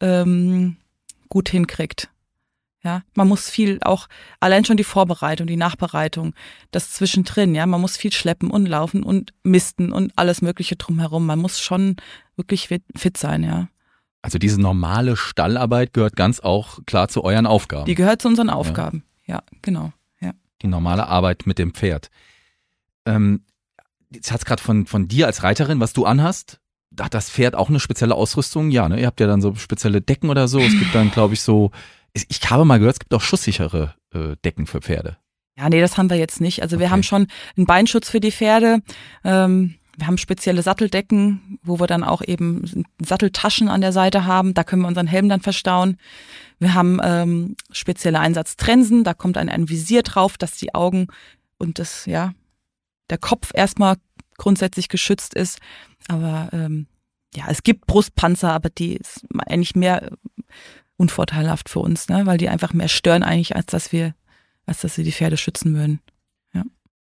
ähm, 0.00 0.76
gut 1.28 1.48
hinkriegt. 1.48 2.10
Ja, 2.82 3.02
man 3.14 3.28
muss 3.28 3.50
viel 3.50 3.78
auch, 3.82 4.08
allein 4.40 4.64
schon 4.64 4.78
die 4.78 4.84
Vorbereitung, 4.84 5.46
die 5.46 5.56
Nachbereitung, 5.56 6.34
das 6.70 6.92
zwischendrin, 6.92 7.54
ja, 7.54 7.66
man 7.66 7.80
muss 7.80 7.98
viel 7.98 8.12
schleppen 8.12 8.50
und 8.50 8.64
laufen 8.64 9.02
und 9.02 9.34
misten 9.42 9.92
und 9.92 10.12
alles 10.16 10.40
Mögliche 10.40 10.76
drumherum. 10.76 11.26
Man 11.26 11.38
muss 11.38 11.60
schon 11.60 11.96
wirklich 12.36 12.68
fit, 12.68 13.16
sein, 13.18 13.42
ja. 13.42 13.68
Also 14.22 14.38
diese 14.38 14.60
normale 14.60 15.16
Stallarbeit 15.16 15.92
gehört 15.92 16.16
ganz 16.16 16.40
auch 16.40 16.78
klar 16.86 17.08
zu 17.08 17.22
euren 17.22 17.46
Aufgaben. 17.46 17.84
Die 17.84 17.94
gehört 17.94 18.22
zu 18.22 18.28
unseren 18.28 18.48
Aufgaben. 18.50 19.04
Ja, 19.26 19.42
genau. 19.62 19.92
Ja. 20.20 20.32
die 20.62 20.66
normale 20.66 21.06
Arbeit 21.06 21.46
mit 21.46 21.58
dem 21.58 21.74
Pferd. 21.74 22.10
Ähm, 23.06 23.44
jetzt 24.12 24.32
hat's 24.32 24.44
gerade 24.44 24.62
von, 24.62 24.86
von 24.86 25.06
dir 25.06 25.26
als 25.26 25.42
Reiterin, 25.42 25.80
was 25.80 25.92
du 25.92 26.06
anhast. 26.06 26.60
Hat 26.98 27.14
das 27.14 27.30
Pferd 27.30 27.54
auch 27.54 27.68
eine 27.68 27.80
spezielle 27.80 28.14
Ausrüstung? 28.14 28.70
Ja, 28.70 28.88
ne? 28.88 29.00
Ihr 29.00 29.06
habt 29.06 29.20
ja 29.20 29.26
dann 29.26 29.40
so 29.40 29.54
spezielle 29.54 30.00
Decken 30.00 30.28
oder 30.28 30.48
so. 30.48 30.58
Es 30.58 30.72
gibt 30.78 30.94
dann, 30.94 31.10
glaube 31.10 31.34
ich, 31.34 31.42
so. 31.42 31.70
Ich 32.14 32.50
habe 32.50 32.64
mal 32.64 32.78
gehört, 32.78 32.96
es 32.96 33.00
gibt 33.00 33.14
auch 33.14 33.20
schusssichere 33.20 33.94
äh, 34.12 34.36
Decken 34.44 34.66
für 34.66 34.80
Pferde. 34.80 35.16
Ja, 35.56 35.68
nee, 35.68 35.80
das 35.80 35.96
haben 35.98 36.10
wir 36.10 36.16
jetzt 36.16 36.40
nicht. 36.40 36.62
Also 36.62 36.78
wir 36.78 36.86
Okay. 36.86 36.92
haben 36.92 37.02
schon 37.02 37.26
einen 37.56 37.66
Beinschutz 37.66 38.08
für 38.10 38.20
die 38.20 38.32
Pferde. 38.32 38.80
Ähm, 39.24 39.76
wir 39.96 40.06
haben 40.06 40.18
spezielle 40.18 40.62
Satteldecken, 40.62 41.58
wo 41.62 41.78
wir 41.78 41.86
dann 41.86 42.02
auch 42.04 42.22
eben 42.22 42.86
Satteltaschen 43.04 43.68
an 43.68 43.82
der 43.82 43.92
Seite 43.92 44.24
haben. 44.24 44.54
Da 44.54 44.64
können 44.64 44.82
wir 44.82 44.88
unseren 44.88 45.06
Helm 45.06 45.28
dann 45.28 45.42
verstauen. 45.42 45.98
Wir 46.58 46.74
haben 46.74 46.98
ähm, 47.02 47.56
spezielle 47.70 48.18
Einsatztrensen. 48.20 49.04
Da 49.04 49.12
kommt 49.14 49.36
ein, 49.36 49.48
ein 49.50 49.68
Visier 49.68 50.02
drauf, 50.02 50.38
dass 50.38 50.56
die 50.56 50.74
Augen 50.74 51.08
und 51.58 51.78
das, 51.78 52.06
ja, 52.06 52.32
der 53.10 53.18
Kopf 53.18 53.50
erstmal 53.52 53.96
grundsätzlich 54.38 54.88
geschützt 54.88 55.34
ist. 55.34 55.58
Aber 56.08 56.48
ähm, 56.52 56.86
ja, 57.34 57.44
es 57.48 57.62
gibt 57.62 57.86
Brustpanzer, 57.86 58.52
aber 58.52 58.70
die 58.70 58.96
ist 58.96 59.26
eigentlich 59.46 59.76
mehr 59.76 60.10
unvorteilhaft 61.00 61.68
für 61.68 61.80
uns, 61.80 62.08
ne? 62.08 62.26
weil 62.26 62.38
die 62.38 62.48
einfach 62.48 62.72
mehr 62.72 62.88
stören 62.88 63.22
eigentlich, 63.22 63.56
als 63.56 63.66
dass 63.66 63.92
wir, 63.92 64.14
als 64.66 64.80
dass 64.80 64.94
sie 64.94 65.02
die 65.02 65.12
Pferde 65.12 65.36
schützen 65.36 65.74
würden. 65.74 66.00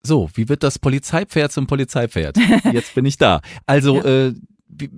So, 0.06 0.30
wie 0.36 0.48
wird 0.50 0.64
das 0.64 0.80
Polizeipferd 0.80 1.52
zum 1.52 1.68
Polizeipferd? 1.68 2.38
Jetzt 2.72 2.94
bin 2.94 3.06
ich 3.06 3.18
da. 3.18 3.42
Also, 3.66 4.04
äh, 4.04 4.34
wie, 4.68 4.92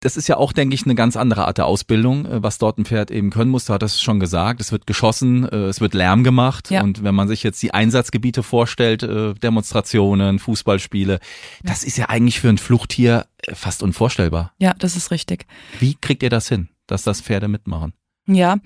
das 0.00 0.16
ist 0.16 0.28
ja 0.28 0.36
auch, 0.36 0.52
denke 0.52 0.76
ich, 0.76 0.84
eine 0.84 0.94
ganz 0.94 1.16
andere 1.16 1.48
Art 1.48 1.58
der 1.58 1.66
Ausbildung, 1.66 2.24
äh, 2.24 2.42
was 2.42 2.58
dort 2.58 2.78
ein 2.78 2.84
Pferd 2.84 3.10
eben 3.10 3.30
können 3.30 3.50
muss. 3.50 3.64
Du 3.64 3.72
hattest 3.72 3.96
es 3.96 4.02
schon 4.02 4.20
gesagt. 4.20 4.60
Es 4.60 4.70
wird 4.70 4.86
geschossen, 4.86 5.48
äh, 5.48 5.64
es 5.64 5.80
wird 5.80 5.92
Lärm 5.92 6.22
gemacht. 6.22 6.70
Ja. 6.70 6.82
Und 6.82 7.02
wenn 7.02 7.16
man 7.16 7.26
sich 7.26 7.42
jetzt 7.42 7.60
die 7.62 7.74
Einsatzgebiete 7.74 8.44
vorstellt, 8.44 9.02
äh, 9.02 9.34
Demonstrationen, 9.34 10.38
Fußballspiele, 10.38 11.18
das 11.64 11.82
ist 11.82 11.98
ja 11.98 12.08
eigentlich 12.08 12.38
für 12.38 12.48
ein 12.48 12.58
Fluchttier 12.58 13.26
fast 13.52 13.82
unvorstellbar. 13.82 14.52
Ja, 14.58 14.72
das 14.74 14.94
ist 14.94 15.10
richtig. 15.10 15.46
Wie 15.80 15.96
kriegt 15.96 16.22
ihr 16.22 16.30
das 16.30 16.48
hin, 16.48 16.68
dass 16.86 17.02
das 17.02 17.20
Pferde 17.20 17.48
mitmachen? 17.48 17.92
Ja. 18.28 18.58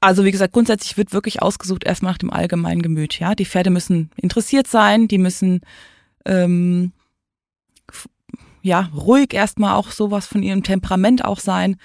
Also 0.00 0.24
wie 0.24 0.32
gesagt, 0.32 0.52
grundsätzlich 0.52 0.96
wird 0.96 1.12
wirklich 1.12 1.40
ausgesucht 1.40 1.84
erstmal 1.84 2.12
nach 2.12 2.18
dem 2.18 2.30
allgemeinen 2.30 2.82
Gemüt. 2.82 3.18
Ja, 3.18 3.34
die 3.34 3.46
Pferde 3.46 3.70
müssen 3.70 4.10
interessiert 4.16 4.66
sein, 4.66 5.08
die 5.08 5.18
müssen 5.18 5.60
ähm, 6.26 6.92
ja 8.62 8.90
ruhig 8.94 9.32
erstmal 9.32 9.76
auch 9.76 9.90
sowas 9.90 10.26
von 10.26 10.42
ihrem 10.42 10.62
Temperament 10.62 11.24
auch 11.24 11.38
sein. 11.38 11.76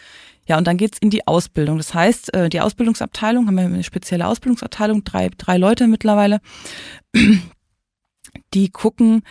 Ja, 0.47 0.57
und 0.57 0.65
dann 0.65 0.77
geht's 0.77 0.97
in 0.97 1.11
die 1.11 1.27
Ausbildung. 1.27 1.77
Das 1.77 1.93
heißt, 1.93 2.33
äh, 2.33 2.49
die 2.49 2.59
Ausbildungsabteilung, 2.59 3.47
haben 3.47 3.55
wir 3.55 3.65
eine 3.65 3.83
spezielle 3.83 4.27
Ausbildungsabteilung, 4.27 5.03
drei, 5.03 5.29
drei 5.37 5.57
Leute 5.57 5.87
mittlerweile, 5.87 6.41
die 8.53 8.69
gucken, 8.69 9.23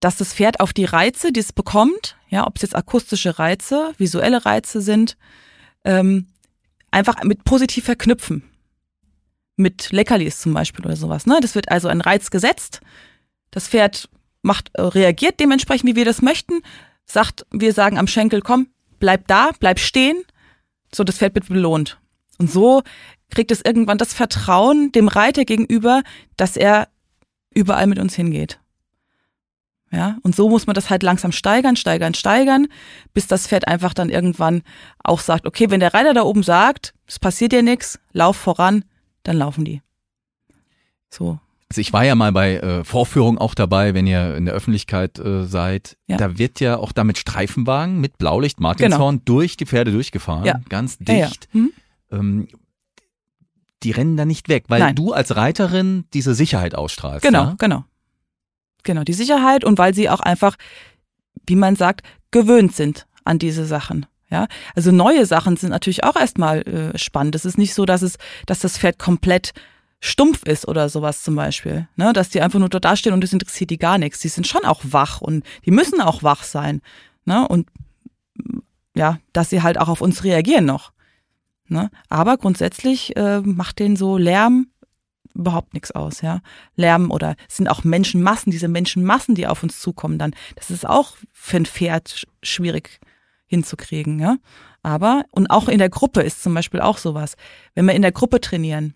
dass 0.00 0.16
das 0.16 0.32
Pferd 0.32 0.60
auf 0.60 0.72
die 0.72 0.84
Reize, 0.84 1.32
die 1.32 1.40
es 1.40 1.52
bekommt, 1.52 2.16
ja, 2.28 2.46
ob 2.46 2.56
es 2.56 2.62
jetzt 2.62 2.76
akustische 2.76 3.38
Reize, 3.38 3.92
visuelle 3.98 4.44
Reize 4.46 4.80
sind, 4.80 5.16
ähm, 5.84 6.28
einfach 6.90 7.22
mit 7.24 7.44
positiv 7.44 7.84
verknüpfen. 7.84 8.42
Mit 9.56 9.90
Leckerlis 9.90 10.40
zum 10.40 10.54
Beispiel 10.54 10.84
oder 10.84 10.96
sowas. 10.96 11.26
Ne? 11.26 11.38
Das 11.40 11.54
wird 11.54 11.70
also 11.70 11.88
ein 11.88 12.00
Reiz 12.00 12.30
gesetzt. 12.30 12.80
Das 13.50 13.68
Pferd 13.68 14.08
macht, 14.42 14.70
äh, 14.74 14.82
reagiert 14.82 15.40
dementsprechend, 15.40 15.90
wie 15.90 15.96
wir 15.96 16.04
das 16.04 16.22
möchten. 16.22 16.60
Sagt, 17.04 17.46
wir 17.50 17.72
sagen 17.72 17.98
am 17.98 18.06
Schenkel, 18.06 18.40
komm, 18.40 18.68
bleib 19.00 19.26
da, 19.26 19.50
bleib 19.58 19.78
stehen. 19.78 20.22
So, 20.94 21.04
das 21.04 21.18
Pferd 21.18 21.34
wird 21.34 21.48
belohnt. 21.48 21.98
Und 22.38 22.50
so 22.50 22.82
kriegt 23.30 23.50
es 23.50 23.62
irgendwann 23.64 23.98
das 23.98 24.14
Vertrauen 24.14 24.92
dem 24.92 25.08
Reiter 25.08 25.44
gegenüber, 25.44 26.02
dass 26.36 26.56
er 26.56 26.88
überall 27.54 27.86
mit 27.86 27.98
uns 27.98 28.14
hingeht. 28.14 28.60
Ja, 29.90 30.18
und 30.22 30.36
so 30.36 30.50
muss 30.50 30.66
man 30.66 30.74
das 30.74 30.90
halt 30.90 31.02
langsam 31.02 31.32
steigern, 31.32 31.74
steigern, 31.76 32.12
steigern, 32.12 32.66
bis 33.14 33.26
das 33.26 33.46
Pferd 33.46 33.66
einfach 33.66 33.94
dann 33.94 34.10
irgendwann 34.10 34.62
auch 35.02 35.20
sagt, 35.20 35.46
okay, 35.46 35.70
wenn 35.70 35.80
der 35.80 35.94
Reiter 35.94 36.12
da 36.12 36.22
oben 36.22 36.42
sagt, 36.42 36.92
es 37.06 37.18
passiert 37.18 37.52
dir 37.52 37.62
nichts, 37.62 37.98
lauf 38.12 38.36
voran, 38.36 38.84
dann 39.22 39.38
laufen 39.38 39.64
die. 39.64 39.80
So. 41.08 41.38
Also 41.70 41.80
ich 41.80 41.92
war 41.92 42.04
ja 42.04 42.14
mal 42.14 42.32
bei 42.32 42.56
äh, 42.56 42.84
Vorführungen 42.84 43.38
auch 43.38 43.54
dabei, 43.54 43.94
wenn 43.94 44.06
ihr 44.06 44.36
in 44.36 44.46
der 44.46 44.54
Öffentlichkeit 44.54 45.18
äh, 45.18 45.44
seid. 45.44 45.96
Ja. 46.06 46.16
Da 46.16 46.38
wird 46.38 46.60
ja 46.60 46.78
auch 46.78 46.92
da 46.92 47.04
mit 47.04 47.18
Streifenwagen, 47.18 48.00
mit 48.00 48.18
Blaulicht, 48.18 48.60
Martinshorn 48.60 49.22
durch 49.24 49.56
die 49.56 49.66
Pferde 49.66 49.92
durchgefahren. 49.92 50.44
Ja. 50.44 50.60
Ganz 50.68 50.98
Ja, 51.06 51.14
ja. 51.14 51.26
dicht. 51.26 51.48
Hm? 51.52 51.72
Ähm, 52.10 52.48
die 53.82 53.90
rennen 53.90 54.16
da 54.16 54.24
nicht 54.24 54.48
weg, 54.48 54.64
weil 54.68 54.80
Nein. 54.80 54.94
du 54.94 55.12
als 55.12 55.36
Reiterin 55.36 56.04
diese 56.12 56.34
Sicherheit 56.34 56.74
ausstrahlst. 56.74 57.22
Genau, 57.22 57.54
genau. 57.58 57.84
Genau, 58.88 59.04
die 59.04 59.12
Sicherheit 59.12 59.64
und 59.64 59.76
weil 59.76 59.92
sie 59.92 60.08
auch 60.08 60.20
einfach, 60.20 60.56
wie 61.46 61.56
man 61.56 61.76
sagt, 61.76 62.06
gewöhnt 62.30 62.74
sind 62.74 63.06
an 63.22 63.38
diese 63.38 63.66
Sachen. 63.66 64.06
Ja, 64.30 64.46
also 64.74 64.92
neue 64.92 65.26
Sachen 65.26 65.58
sind 65.58 65.68
natürlich 65.68 66.04
auch 66.04 66.16
erstmal 66.16 66.62
äh, 66.62 66.96
spannend. 66.96 67.34
Es 67.34 67.44
ist 67.44 67.58
nicht 67.58 67.74
so, 67.74 67.84
dass 67.84 68.00
es, 68.00 68.16
dass 68.46 68.60
das 68.60 68.78
Pferd 68.78 68.98
komplett 68.98 69.52
stumpf 70.00 70.42
ist 70.44 70.66
oder 70.66 70.88
sowas 70.88 71.22
zum 71.22 71.36
Beispiel. 71.36 71.86
Ne? 71.96 72.14
Dass 72.14 72.30
die 72.30 72.40
einfach 72.40 72.58
nur 72.58 72.70
dort 72.70 72.86
dastehen 72.86 73.12
und 73.12 73.22
es 73.22 73.34
interessiert 73.34 73.68
die 73.68 73.76
gar 73.76 73.98
nichts. 73.98 74.20
Die 74.20 74.28
sind 74.28 74.46
schon 74.46 74.64
auch 74.64 74.80
wach 74.84 75.20
und 75.20 75.44
die 75.66 75.70
müssen 75.70 76.00
auch 76.00 76.22
wach 76.22 76.42
sein. 76.44 76.80
Ne? 77.26 77.46
Und 77.46 77.68
ja, 78.96 79.18
dass 79.34 79.50
sie 79.50 79.60
halt 79.60 79.78
auch 79.78 79.88
auf 79.88 80.00
uns 80.00 80.24
reagieren 80.24 80.64
noch. 80.64 80.92
Ne? 81.66 81.90
Aber 82.08 82.38
grundsätzlich 82.38 83.14
äh, 83.18 83.40
macht 83.40 83.80
denen 83.80 83.96
so 83.96 84.16
Lärm 84.16 84.68
überhaupt 85.38 85.72
nichts 85.72 85.90
aus, 85.92 86.20
ja. 86.20 86.40
Lärm 86.76 87.10
oder 87.10 87.36
es 87.48 87.56
sind 87.56 87.68
auch 87.68 87.84
Menschenmassen, 87.84 88.50
diese 88.50 88.68
Menschenmassen, 88.68 89.34
die 89.34 89.46
auf 89.46 89.62
uns 89.62 89.80
zukommen 89.80 90.18
dann. 90.18 90.34
Das 90.56 90.70
ist 90.70 90.86
auch 90.86 91.16
für 91.32 91.56
ein 91.56 91.66
Pferd 91.66 92.08
sch- 92.08 92.26
schwierig 92.42 93.00
hinzukriegen, 93.46 94.18
ja. 94.18 94.36
Aber, 94.82 95.24
und 95.30 95.48
auch 95.48 95.68
in 95.68 95.78
der 95.78 95.88
Gruppe 95.88 96.20
ist 96.22 96.42
zum 96.42 96.54
Beispiel 96.54 96.80
auch 96.80 96.98
sowas. 96.98 97.36
Wenn 97.74 97.86
wir 97.86 97.94
in 97.94 98.02
der 98.02 98.12
Gruppe 98.12 98.40
trainieren, 98.40 98.94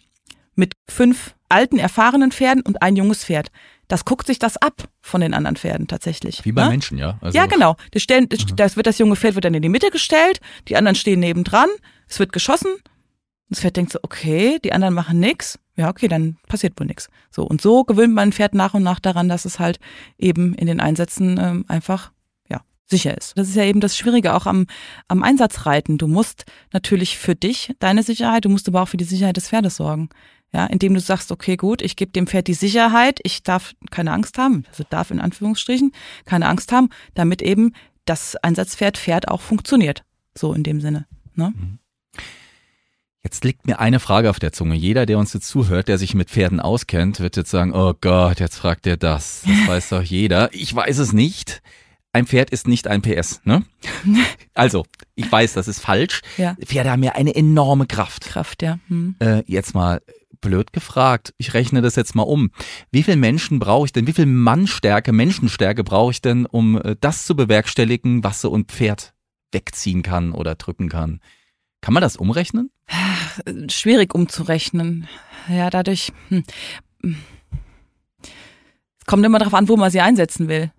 mit 0.55 0.74
fünf 0.88 1.35
alten, 1.48 1.78
erfahrenen 1.78 2.31
Pferden 2.31 2.62
und 2.62 2.83
ein 2.83 2.96
junges 2.96 3.24
Pferd, 3.24 3.50
das 3.88 4.05
guckt 4.05 4.26
sich 4.26 4.38
das 4.38 4.57
ab 4.57 4.88
von 5.00 5.20
den 5.20 5.35
anderen 5.35 5.57
Pferden 5.57 5.87
tatsächlich. 5.87 6.44
Wie 6.44 6.52
bei 6.52 6.64
ne? 6.64 6.70
Menschen, 6.70 6.98
ja. 6.98 7.18
Also, 7.20 7.37
ja, 7.37 7.46
genau. 7.46 7.76
Das, 7.90 8.02
stellen, 8.02 8.28
das, 8.28 8.46
das 8.57 8.76
wird 8.76 8.87
das 8.87 8.98
junge 8.98 9.16
Pferd 9.16 9.35
wird 9.35 9.44
dann 9.44 9.55
in 9.55 9.62
die 9.62 9.68
Mitte 9.68 9.90
gestellt, 9.90 10.40
die 10.68 10.76
anderen 10.76 10.94
stehen 10.94 11.20
nebendran, 11.20 11.68
es 12.09 12.18
wird 12.18 12.33
geschossen. 12.33 12.72
Das 13.53 13.61
Pferd 13.61 13.77
denkt 13.77 13.93
so, 13.93 13.99
okay, 14.03 14.59
die 14.65 14.73
anderen 14.73 14.95
machen 14.95 15.21
nix. 15.21 15.59
Ja, 15.77 15.91
okay, 15.91 16.09
dann 16.09 16.38
passiert 16.49 16.81
wohl 16.81 16.87
nix. 16.87 17.11
So 17.31 17.45
und 17.45 17.61
so 17.61 17.85
gewöhnt 17.85 18.15
man 18.15 18.31
ein 18.31 18.33
Pferd 18.33 18.55
nach 18.55 18.73
und 18.73 18.83
nach 18.83 18.99
daran, 18.99 19.29
dass 19.29 19.45
es 19.45 19.59
halt 19.59 19.79
eben 20.17 20.55
in 20.55 20.67
den 20.67 20.81
Einsätzen 20.81 21.38
ähm, 21.38 21.67
einfach 21.69 22.12
ja 22.49 22.62
sicher 22.87 23.15
ist. 23.15 23.37
Das 23.37 23.51
ist 23.51 23.55
ja 23.55 23.65
eben 23.65 23.81
das 23.81 23.95
Schwierige 23.95 24.33
auch 24.35 24.47
am 24.47 24.67
am 25.07 25.23
Einsatzreiten. 25.23 25.99
Du 25.99 26.09
musst 26.09 26.47
natürlich 26.73 27.19
für 27.19 27.35
dich 27.35 27.75
deine 27.79 28.03
Sicherheit, 28.03 28.47
du 28.47 28.49
musst 28.49 28.69
aber 28.69 28.81
auch 28.81 28.88
für 28.88 28.97
die 28.97 29.05
Sicherheit 29.05 29.37
des 29.37 29.51
Pferdes 29.51 29.77
sorgen. 29.77 30.09
Ja, 30.55 30.65
indem 30.65 30.95
du 30.95 31.01
sagst, 31.01 31.31
okay, 31.31 31.57
gut, 31.57 31.83
ich 31.83 31.97
gebe 31.97 32.12
dem 32.12 32.27
Pferd 32.27 32.47
die 32.47 32.55
Sicherheit, 32.55 33.21
ich 33.23 33.43
darf 33.43 33.75
keine 33.91 34.12
Angst 34.12 34.38
haben, 34.38 34.65
also 34.69 34.83
darf 34.88 35.11
in 35.11 35.21
Anführungsstrichen 35.21 35.93
keine 36.25 36.47
Angst 36.49 36.73
haben, 36.73 36.88
damit 37.15 37.43
eben 37.43 37.75
das 38.07 38.37
Einsatzpferd 38.37 38.97
Pferd 38.97 39.29
auch 39.29 39.43
funktioniert. 39.43 40.05
So 40.35 40.55
in 40.55 40.62
dem 40.62 40.81
Sinne. 40.81 41.07
Ne? 41.35 41.53
Jetzt 43.25 43.45
liegt 43.45 43.67
mir 43.67 43.79
eine 43.79 44.01
Frage 44.01 44.31
auf 44.31 44.41
der 44.41 44.53
Zunge. 44.53 44.75
Jeder, 44.75 45.07
der 45.07 45.17
uns 45.17 45.33
jetzt 45.33 45.47
zuhört, 45.47 45.87
der 45.87 45.97
sich 45.97 46.15
mit 46.15 46.29
Pferden 46.29 46.59
auskennt, 46.59 47.21
wird 47.21 47.37
jetzt 47.37 47.51
sagen, 47.51 47.73
oh 47.73 47.95
Gott, 48.01 48.41
jetzt 48.41 48.57
fragt 48.57 48.87
er 48.87 48.97
das. 48.97 49.43
Das 49.47 49.67
weiß 49.69 49.89
doch 49.91 50.03
jeder. 50.03 50.53
Ich 50.53 50.75
weiß 50.75 50.99
es 50.99 51.13
nicht. 51.13 51.63
Ein 52.13 52.27
Pferd 52.27 52.51
ist 52.51 52.67
nicht 52.67 52.89
ein 52.89 53.01
PS, 53.01 53.41
ne? 53.45 53.65
Also, 54.55 54.85
ich 55.15 55.31
weiß, 55.33 55.55
das 55.55 55.67
ist 55.67 55.81
falsch. 55.81 56.21
Ja. 56.37 56.57
Pferde 56.63 56.91
haben 56.91 57.03
ja 57.03 57.13
eine 57.13 57.35
enorme 57.35 57.87
Kraft. 57.87 58.25
Kraft, 58.25 58.61
ja. 58.61 58.79
Hm. 58.89 59.15
Äh, 59.19 59.45
jetzt 59.47 59.75
mal 59.75 60.03
blöd 60.43 60.75
gefragt. 60.75 61.33
Ich 61.39 61.55
rechne 61.55 61.81
das 61.81 61.97
jetzt 61.97 62.15
mal 62.15 62.25
um. 62.25 62.51
Wie 62.91 63.03
viel 63.03 63.17
Menschen 63.17 63.61
brauche 63.61 63.87
ich 63.87 63.93
denn? 63.93 64.07
Wie 64.07 64.13
viel 64.13 64.27
Mannstärke, 64.27 65.13
Menschenstärke 65.13 65.85
brauche 65.85 66.11
ich 66.11 66.21
denn, 66.21 66.45
um 66.45 66.77
äh, 66.83 66.97
das 67.01 67.25
zu 67.25 67.35
bewerkstelligen, 67.35 68.23
was 68.25 68.43
so 68.43 68.55
ein 68.55 68.67
Pferd 68.67 69.15
wegziehen 69.53 70.03
kann 70.03 70.33
oder 70.33 70.57
drücken 70.57 70.91
kann? 70.91 71.21
Kann 71.81 71.95
man 71.95 72.03
das 72.03 72.17
umrechnen? 72.17 72.71
Schwierig 73.68 74.14
umzurechnen. 74.14 75.09
Ja, 75.49 75.71
dadurch. 75.71 76.12
Hm. 76.29 76.45
Es 78.99 79.07
kommt 79.07 79.25
immer 79.27 79.38
darauf 79.38 79.55
an, 79.55 79.68
wo 79.68 79.77
man 79.77 79.90
sie 79.90 80.01
einsetzen 80.01 80.49
will. 80.49 80.71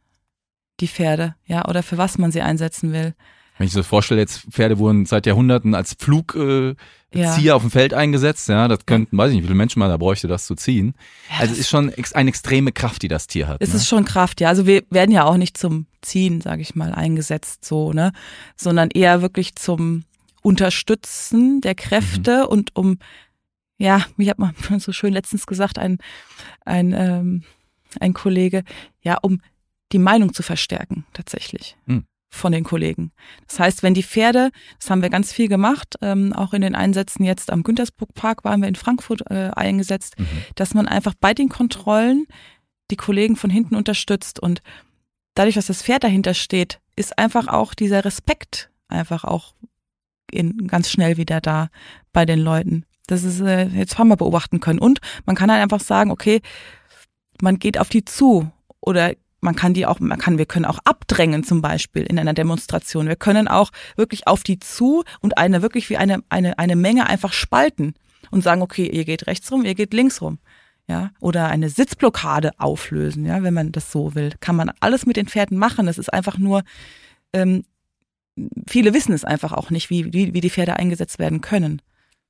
Die 0.79 0.87
Pferde, 0.87 1.35
ja, 1.45 1.67
oder 1.67 1.83
für 1.83 1.97
was 1.97 2.17
man 2.17 2.31
sie 2.31 2.41
einsetzen 2.41 2.93
will. 2.93 3.13
Wenn 3.57 3.67
ich 3.67 3.73
so 3.73 3.83
vorstelle, 3.83 4.21
jetzt 4.21 4.39
Pferde 4.49 4.79
wurden 4.79 5.05
seit 5.05 5.27
Jahrhunderten 5.27 5.75
als 5.75 5.93
Pflugzieher 5.93 6.75
äh, 7.13 7.41
Ja. 7.41 7.53
auf 7.55 7.61
dem 7.61 7.69
Feld 7.69 7.93
eingesetzt, 7.93 8.49
ja, 8.49 8.67
das 8.67 8.85
könnten, 8.87 9.15
weiß 9.15 9.29
ich 9.29 9.35
nicht, 9.35 9.43
wie 9.43 9.47
viele 9.47 9.57
Menschen 9.57 9.79
man 9.79 9.89
da 9.89 9.97
bräuchte, 9.97 10.27
das 10.27 10.47
zu 10.47 10.55
ziehen. 10.55 10.95
also 11.39 11.53
es 11.53 11.59
ist 11.59 11.69
schon 11.69 11.89
ex 11.89 12.13
eine 12.13 12.29
extreme 12.29 12.71
Kraft, 12.71 13.03
die 13.03 13.07
das 13.07 13.27
Tier 13.27 13.47
hat. 13.47 13.57
Es 13.59 13.69
ne? 13.69 13.75
ist 13.75 13.87
schon 13.87 14.05
Kraft, 14.05 14.41
ja. 14.41 14.49
Also 14.49 14.65
wir 14.65 14.83
werden 14.89 15.11
ja 15.11 15.25
auch 15.25 15.37
nicht 15.37 15.57
zum 15.57 15.85
Ziehen, 16.01 16.41
sage 16.41 16.63
ich 16.63 16.73
mal, 16.73 16.93
eingesetzt, 16.93 17.63
so, 17.63 17.93
ne? 17.93 18.11
Sondern 18.55 18.89
eher 18.89 19.21
wirklich 19.21 19.55
zum 19.55 20.05
Unterstützen 20.43 21.61
der 21.61 21.73
Kräfte 21.73 22.47
und 22.47 22.75
um, 22.75 22.99
ja, 23.77 24.05
wie 24.17 24.29
hat 24.29 24.37
man 24.37 24.53
so 24.77 24.91
schön 24.91 25.13
letztens 25.13 25.47
gesagt, 25.47 25.79
ein, 25.79 25.97
ein, 26.65 26.93
ähm, 26.93 27.43
ein 27.99 28.13
Kollege, 28.13 28.63
ja, 29.01 29.17
um 29.21 29.41
die 29.91 29.99
Meinung 29.99 30.33
zu 30.33 30.43
verstärken, 30.43 31.05
tatsächlich. 31.13 31.77
Hm. 31.87 32.05
Von 32.29 32.51
den 32.51 32.63
Kollegen. 32.63 33.11
Das 33.47 33.59
heißt, 33.59 33.83
wenn 33.83 33.93
die 33.93 34.03
Pferde, 34.03 34.49
das 34.79 34.89
haben 34.89 35.03
wir 35.03 35.11
ganz 35.11 35.31
viel 35.31 35.47
gemacht, 35.47 35.95
ähm, 36.01 36.33
auch 36.33 36.53
in 36.53 36.61
den 36.61 36.75
Einsätzen 36.75 37.23
jetzt 37.23 37.51
am 37.51 37.61
Güntersburg 37.61 38.13
Park 38.15 38.43
waren 38.43 38.59
wir 38.59 38.67
in 38.67 38.75
Frankfurt 38.75 39.29
äh, 39.29 39.51
eingesetzt, 39.55 40.15
Mhm. 40.17 40.25
dass 40.55 40.73
man 40.73 40.87
einfach 40.87 41.13
bei 41.13 41.33
den 41.33 41.47
Kontrollen 41.49 42.25
die 42.89 42.95
Kollegen 42.95 43.35
von 43.35 43.51
hinten 43.51 43.75
unterstützt 43.75 44.39
und 44.39 44.61
dadurch, 45.35 45.55
dass 45.55 45.67
das 45.67 45.83
Pferd 45.83 46.03
dahinter 46.03 46.33
steht, 46.33 46.79
ist 46.95 47.17
einfach 47.17 47.47
auch 47.47 47.75
dieser 47.75 48.03
Respekt 48.03 48.71
einfach 48.87 49.23
auch 49.23 49.53
ganz 50.67 50.89
schnell 50.89 51.17
wieder 51.17 51.41
da 51.41 51.69
bei 52.11 52.25
den 52.25 52.39
Leuten. 52.39 52.85
Das 53.07 53.23
ist 53.23 53.41
äh, 53.41 53.65
jetzt 53.67 53.97
haben 53.97 54.07
wir 54.07 54.17
beobachten 54.17 54.59
können 54.59 54.79
und 54.79 54.99
man 55.25 55.35
kann 55.35 55.51
halt 55.51 55.61
einfach 55.61 55.81
sagen, 55.81 56.11
okay, 56.11 56.41
man 57.41 57.59
geht 57.59 57.77
auf 57.77 57.89
die 57.89 58.05
zu 58.05 58.51
oder 58.79 59.13
man 59.43 59.55
kann 59.55 59.73
die 59.73 59.85
auch, 59.85 59.99
man 59.99 60.17
kann, 60.17 60.37
wir 60.37 60.45
können 60.45 60.65
auch 60.65 60.79
abdrängen 60.85 61.43
zum 61.43 61.61
Beispiel 61.61 62.03
in 62.03 62.17
einer 62.17 62.33
Demonstration. 62.33 63.07
Wir 63.07 63.17
können 63.17 63.49
auch 63.49 63.71
wirklich 63.97 64.25
auf 64.25 64.43
die 64.43 64.57
zu 64.57 65.03
und 65.19 65.37
eine 65.37 65.61
wirklich 65.61 65.89
wie 65.89 65.97
eine, 65.97 66.23
eine, 66.29 66.57
eine 66.57 66.77
Menge 66.77 67.07
einfach 67.07 67.33
spalten 67.33 67.93
und 68.31 68.41
sagen, 68.41 68.61
okay, 68.61 68.87
ihr 68.87 69.03
geht 69.03 69.27
rechts 69.27 69.51
rum, 69.51 69.65
ihr 69.65 69.75
geht 69.75 69.93
links 69.93 70.21
rum. 70.21 70.39
Ja, 70.87 71.11
oder 71.21 71.47
eine 71.47 71.69
Sitzblockade 71.69 72.51
auflösen, 72.57 73.25
ja, 73.25 73.41
wenn 73.41 73.53
man 73.53 73.71
das 73.71 73.89
so 73.91 74.15
will. 74.15 74.33
Kann 74.41 74.57
man 74.57 74.71
alles 74.81 75.05
mit 75.05 75.15
den 75.15 75.27
Pferden 75.27 75.57
machen. 75.57 75.85
Das 75.85 75.97
ist 75.97 76.11
einfach 76.11 76.37
nur, 76.37 76.63
ähm, 77.31 77.63
viele 78.67 78.93
wissen 78.93 79.13
es 79.13 79.23
einfach 79.23 79.51
auch 79.53 79.69
nicht, 79.69 79.89
wie, 79.89 80.11
wie, 80.13 80.33
wie 80.33 80.41
die 80.41 80.49
Pferde 80.49 80.77
eingesetzt 80.77 81.19
werden 81.19 81.41
können. 81.41 81.81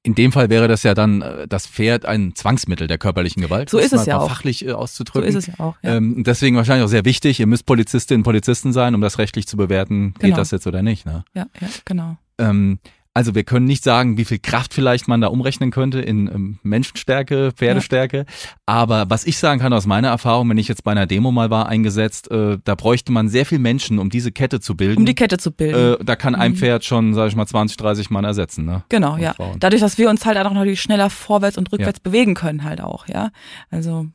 In 0.05 0.15
dem 0.15 0.33
Fall 0.33 0.49
wäre 0.49 0.67
das 0.67 0.83
ja 0.83 0.93
dann 0.93 1.21
äh, 1.21 1.47
das 1.47 1.65
Pferd 1.65 2.05
ein 2.05 2.35
Zwangsmittel 2.35 2.87
der 2.87 2.97
körperlichen 2.97 3.41
Gewalt. 3.41 3.69
So 3.69 3.77
ist 3.77 3.93
es 3.93 4.05
ja 4.05 4.17
auch. 4.17 4.27
fachlich 4.27 4.65
äh, 4.65 4.69
So 4.71 4.75
auszudrücken. 4.75 5.29
ist 5.29 5.35
es 5.35 5.47
ja 5.47 5.53
auch. 5.59 5.75
Ja. 5.81 5.95
Ähm, 5.95 6.23
deswegen 6.25 6.57
wahrscheinlich 6.57 6.83
auch 6.83 6.89
sehr 6.89 7.05
wichtig, 7.05 7.39
ihr 7.39 7.47
müsst 7.47 7.65
Polizistinnen 7.65 8.19
und 8.19 8.23
Polizisten 8.25 8.73
sein, 8.73 8.95
um 8.95 9.01
das 9.01 9.17
rechtlich 9.17 9.47
zu 9.47 9.55
bewerten, 9.55 10.13
geht 10.15 10.21
Genau. 10.23 10.35
das 10.35 10.51
jetzt 10.51 10.67
oder 10.67 10.81
nicht. 10.83 11.05
Ne? 11.05 11.23
ja, 11.33 11.47
ja, 11.61 11.67
genau. 11.85 12.17
Ähm, 12.37 12.79
also 13.13 13.35
wir 13.35 13.43
können 13.43 13.65
nicht 13.65 13.83
sagen, 13.83 14.17
wie 14.17 14.25
viel 14.25 14.39
Kraft 14.39 14.73
vielleicht 14.73 15.07
man 15.07 15.21
da 15.21 15.27
umrechnen 15.27 15.69
könnte 15.71 16.01
in 16.01 16.27
ähm, 16.27 16.59
Menschenstärke, 16.63 17.51
Pferdestärke. 17.55 18.25
Aber 18.65 19.09
was 19.09 19.25
ich 19.25 19.37
sagen 19.37 19.59
kann 19.59 19.71
aus 19.73 19.85
meiner 19.85 20.07
Erfahrung, 20.07 20.49
wenn 20.49 20.57
ich 20.57 20.67
jetzt 20.67 20.83
bei 20.83 20.91
einer 20.91 21.05
Demo 21.05 21.31
mal 21.31 21.49
war 21.49 21.67
eingesetzt, 21.67 22.31
äh, 22.31 22.57
da 22.63 22.75
bräuchte 22.75 23.11
man 23.11 23.29
sehr 23.29 23.45
viel 23.45 23.59
Menschen, 23.59 23.99
um 23.99 24.09
diese 24.09 24.31
Kette 24.31 24.59
zu 24.59 24.75
bilden. 24.75 24.97
Um 24.99 25.05
die 25.05 25.15
Kette 25.15 25.37
zu 25.37 25.51
bilden. 25.51 26.01
äh, 26.01 26.03
da 26.03 26.15
kann 26.15 26.33
ein 26.35 26.51
Mhm. 26.53 26.55
Pferd 26.57 26.85
schon, 26.85 27.13
sag 27.13 27.27
ich 27.27 27.35
mal, 27.35 27.45
20, 27.45 27.77
30 27.77 28.09
Mann 28.09 28.25
ersetzen. 28.25 28.65
Ne? 28.65 28.83
Genau, 28.89 29.13
und 29.13 29.21
ja. 29.21 29.33
Frauen. 29.33 29.59
Dadurch, 29.59 29.81
dass 29.81 29.97
wir 29.97 30.09
uns 30.09 30.25
halt 30.25 30.37
auch 30.37 30.53
noch 30.53 30.65
schneller 30.75 31.09
vorwärts 31.09 31.57
und 31.57 31.71
rückwärts 31.71 31.99
bewegen 31.99 32.33
können, 32.33 32.63
halt 32.63 32.81
auch, 32.81 33.07
ja. 33.07 33.29
Also 33.69 34.07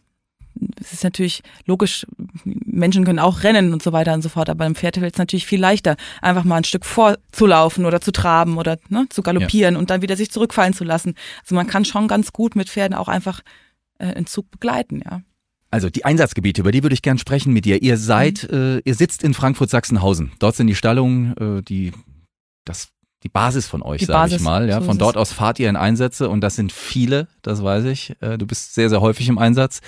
es 0.81 0.92
ist 0.92 1.05
natürlich 1.05 1.42
logisch, 1.66 2.07
Menschen 2.44 3.05
können 3.05 3.18
auch 3.18 3.42
rennen 3.42 3.73
und 3.73 3.83
so 3.83 3.92
weiter 3.92 4.14
und 4.14 4.23
so 4.23 4.29
fort, 4.29 4.49
aber 4.49 4.59
beim 4.59 4.75
Pferd 4.75 4.97
fällt 4.97 5.14
es 5.14 5.18
natürlich 5.18 5.47
viel 5.47 5.61
leichter, 5.61 5.97
einfach 6.23 6.44
mal 6.44 6.57
ein 6.57 6.64
Stück 6.64 6.85
vorzulaufen 6.85 7.85
oder 7.85 8.01
zu 8.01 8.12
traben 8.12 8.59
oder 8.59 8.79
ne, 8.88 9.07
zu 9.11 9.23
galoppieren 9.23 9.77
und 9.77 9.90
dann 9.90 10.03
wieder 10.03 10.16
sich 10.16 10.31
zurückfallen 10.31 10.75
zu 10.75 10.85
lassen. 10.85 11.14
Also 11.42 11.55
man 11.55 11.66
kann 11.66 11.85
schon 11.85 12.09
ganz 12.09 12.33
gut 12.33 12.57
mit 12.57 12.68
Pferden 12.68 12.97
auch 12.97 13.09
einfach 13.09 13.40
äh, 13.99 14.07
einen 14.07 14.27
Zug 14.27 14.51
begleiten, 14.51 15.03
ja. 15.05 15.23
Also 15.71 15.90
die 15.90 16.07
Einsatzgebiete, 16.07 16.62
über 16.62 16.73
die 16.73 16.83
würde 16.83 16.94
ich 16.94 17.03
gern 17.03 17.18
sprechen 17.18 17.53
mit 17.53 17.66
dir. 17.66 17.83
Ihr 17.83 17.99
seid, 17.99 18.49
Mhm. 18.51 18.79
äh, 18.79 18.79
ihr 18.87 18.94
sitzt 18.94 19.23
in 19.23 19.35
Frankfurt-Sachsenhausen. 19.35 20.33
Dort 20.38 20.57
sind 20.57 20.66
die 20.66 20.75
Stallungen, 20.75 21.37
äh, 21.37 21.62
die 21.62 21.92
das 22.64 22.88
die 23.25 23.29
Basis 23.29 23.66
von 23.66 23.83
euch, 23.83 24.07
sage 24.07 24.37
ich 24.37 24.40
mal. 24.40 24.68
Ja, 24.68 24.81
so 24.81 24.87
von 24.87 24.99
dort 24.99 25.16
aus 25.16 25.33
fahrt 25.33 25.59
ihr 25.59 25.68
in 25.68 25.77
Einsätze 25.77 26.29
und 26.29 26.40
das 26.40 26.55
sind 26.55 26.71
viele, 26.71 27.27
das 27.42 27.62
weiß 27.62 27.85
ich. 27.87 28.14
Äh, 28.21 28.38
du 28.38 28.47
bist 28.47 28.75
sehr, 28.75 28.88
sehr 28.88 29.01
häufig 29.01 29.29
im 29.29 29.38
Einsatz. 29.38 29.81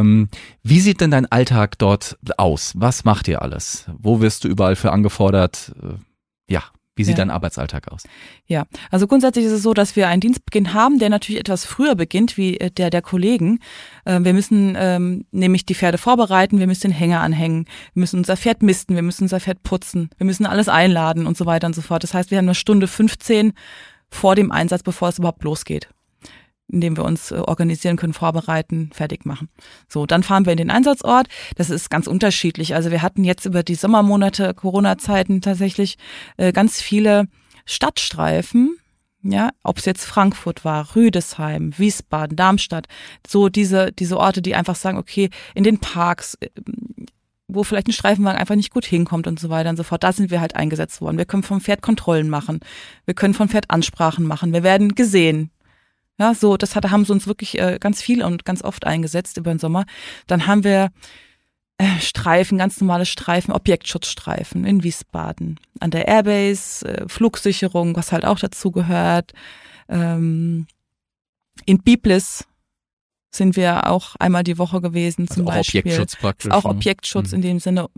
Ähm, 0.00 0.28
wie 0.62 0.80
sieht 0.80 1.00
denn 1.00 1.10
dein 1.10 1.26
Alltag 1.30 1.78
dort 1.78 2.16
aus? 2.36 2.72
Was 2.76 3.04
macht 3.04 3.28
ihr 3.28 3.42
alles? 3.42 3.86
Wo 3.98 4.20
wirst 4.20 4.44
du 4.44 4.48
überall 4.48 4.76
für 4.76 4.92
angefordert? 4.92 5.72
Äh, 5.82 5.94
ja, 6.52 6.62
wie 6.94 7.04
sieht 7.04 7.16
Ja. 7.16 7.24
dein 7.24 7.30
Arbeitsalltag 7.30 7.90
aus? 7.90 8.02
Ja, 8.46 8.64
also 8.90 9.06
grundsätzlich 9.06 9.46
ist 9.46 9.52
es 9.52 9.62
so, 9.62 9.72
dass 9.72 9.96
wir 9.96 10.08
einen 10.08 10.20
Dienstbeginn 10.20 10.74
haben, 10.74 10.98
der 10.98 11.08
natürlich 11.08 11.40
etwas 11.40 11.64
früher 11.64 11.94
beginnt 11.94 12.36
wie 12.36 12.58
äh, 12.58 12.70
der 12.70 12.90
der 12.90 13.00
Kollegen. 13.00 13.60
Ähm, 14.04 14.24
Wir 14.26 14.34
müssen 14.34 14.74
ähm, 14.78 15.24
nämlich 15.30 15.64
die 15.64 15.74
Pferde 15.74 15.96
vorbereiten, 15.98 16.58
wir 16.58 16.66
müssen 16.66 16.88
den 16.90 16.92
Hänger 16.92 17.20
anhängen, 17.20 17.64
wir 17.94 18.00
müssen 18.00 18.18
unser 18.18 18.36
Pferd 18.36 18.62
misten, 18.62 18.94
wir 18.94 19.02
müssen 19.02 19.24
unser 19.24 19.40
Pferd 19.40 19.62
putzen, 19.62 20.10
wir 20.18 20.26
müssen 20.26 20.44
alles 20.46 20.68
einladen 20.68 21.26
und 21.26 21.36
so 21.38 21.46
weiter 21.46 21.66
und 21.66 21.74
so 21.74 21.80
fort. 21.82 22.02
Das 22.02 22.12
heißt, 22.12 22.30
wir 22.30 22.38
haben 22.38 22.44
eine 22.46 22.54
Stunde 22.54 22.86
15 22.86 23.54
vor 24.10 24.34
dem 24.34 24.52
Einsatz, 24.52 24.82
bevor 24.82 25.08
es 25.08 25.18
überhaupt 25.18 25.44
losgeht 25.44 25.88
indem 26.72 26.96
wir 26.96 27.04
uns 27.04 27.30
äh, 27.30 27.36
organisieren 27.36 27.96
können, 27.96 28.14
vorbereiten, 28.14 28.90
fertig 28.92 29.24
machen. 29.24 29.48
So, 29.88 30.06
dann 30.06 30.22
fahren 30.22 30.46
wir 30.46 30.52
in 30.52 30.58
den 30.58 30.70
Einsatzort. 30.70 31.28
Das 31.56 31.70
ist 31.70 31.90
ganz 31.90 32.06
unterschiedlich. 32.06 32.74
Also 32.74 32.90
wir 32.90 33.02
hatten 33.02 33.24
jetzt 33.24 33.44
über 33.44 33.62
die 33.62 33.74
Sommermonate, 33.74 34.54
Corona-Zeiten 34.54 35.40
tatsächlich 35.40 35.98
äh, 36.38 36.52
ganz 36.52 36.80
viele 36.80 37.28
Stadtstreifen. 37.64 38.76
Ja, 39.24 39.50
ob 39.62 39.78
es 39.78 39.84
jetzt 39.84 40.04
Frankfurt 40.04 40.64
war, 40.64 40.96
Rüdesheim, 40.96 41.72
Wiesbaden, 41.78 42.36
Darmstadt, 42.36 42.88
so 43.24 43.48
diese, 43.48 43.92
diese 43.92 44.18
Orte, 44.18 44.42
die 44.42 44.56
einfach 44.56 44.74
sagen, 44.74 44.98
okay, 44.98 45.30
in 45.54 45.62
den 45.62 45.78
Parks, 45.78 46.36
äh, 46.40 46.48
wo 47.46 47.62
vielleicht 47.62 47.86
ein 47.86 47.92
Streifenwagen 47.92 48.40
einfach 48.40 48.56
nicht 48.56 48.72
gut 48.72 48.84
hinkommt 48.84 49.26
und 49.26 49.38
so 49.38 49.48
weiter 49.48 49.70
und 49.70 49.76
so 49.76 49.82
fort. 49.84 50.02
Da 50.02 50.12
sind 50.12 50.30
wir 50.30 50.40
halt 50.40 50.56
eingesetzt 50.56 51.00
worden. 51.00 51.18
Wir 51.18 51.24
können 51.24 51.42
vom 51.42 51.60
Pferd 51.60 51.82
Kontrollen 51.82 52.28
machen. 52.28 52.60
Wir 53.04 53.14
können 53.14 53.34
vom 53.34 53.48
Pferd 53.48 53.70
Ansprachen 53.70 54.24
machen. 54.24 54.52
Wir 54.52 54.62
werden 54.62 54.94
gesehen. 54.94 55.50
Ja, 56.18 56.34
so, 56.34 56.56
das 56.56 56.76
hat, 56.76 56.90
haben 56.90 57.04
sie 57.04 57.12
uns 57.12 57.26
wirklich 57.26 57.58
äh, 57.58 57.78
ganz 57.80 58.00
viel 58.02 58.22
und 58.22 58.44
ganz 58.44 58.62
oft 58.62 58.86
eingesetzt 58.86 59.36
über 59.38 59.50
den 59.52 59.58
Sommer. 59.58 59.84
Dann 60.26 60.46
haben 60.46 60.62
wir 60.62 60.90
äh, 61.78 62.00
Streifen, 62.00 62.58
ganz 62.58 62.80
normale 62.80 63.06
Streifen, 63.06 63.52
Objektschutzstreifen 63.52 64.64
in 64.64 64.82
Wiesbaden. 64.84 65.58
An 65.80 65.90
der 65.90 66.06
Airbase, 66.08 66.86
äh, 66.86 67.08
Flugsicherung, 67.08 67.96
was 67.96 68.12
halt 68.12 68.24
auch 68.24 68.38
dazu 68.38 68.70
gehört. 68.70 69.32
Ähm, 69.88 70.66
in 71.66 71.78
Biblis 71.82 72.44
sind 73.34 73.56
wir 73.56 73.88
auch 73.88 74.14
einmal 74.16 74.44
die 74.44 74.58
Woche 74.58 74.82
gewesen, 74.82 75.26
zum 75.26 75.48
Also 75.48 75.50
auch 75.50 75.56
Beispiel. 75.56 75.80
Objektschutz 75.80 76.16
praktisch. 76.16 76.50
Auch 76.52 76.64
ne? 76.64 76.70
Objektschutz 76.70 77.30
Mhm. 77.30 77.36
in 77.36 77.42
dem 77.42 77.58
Sinne. 77.60 77.88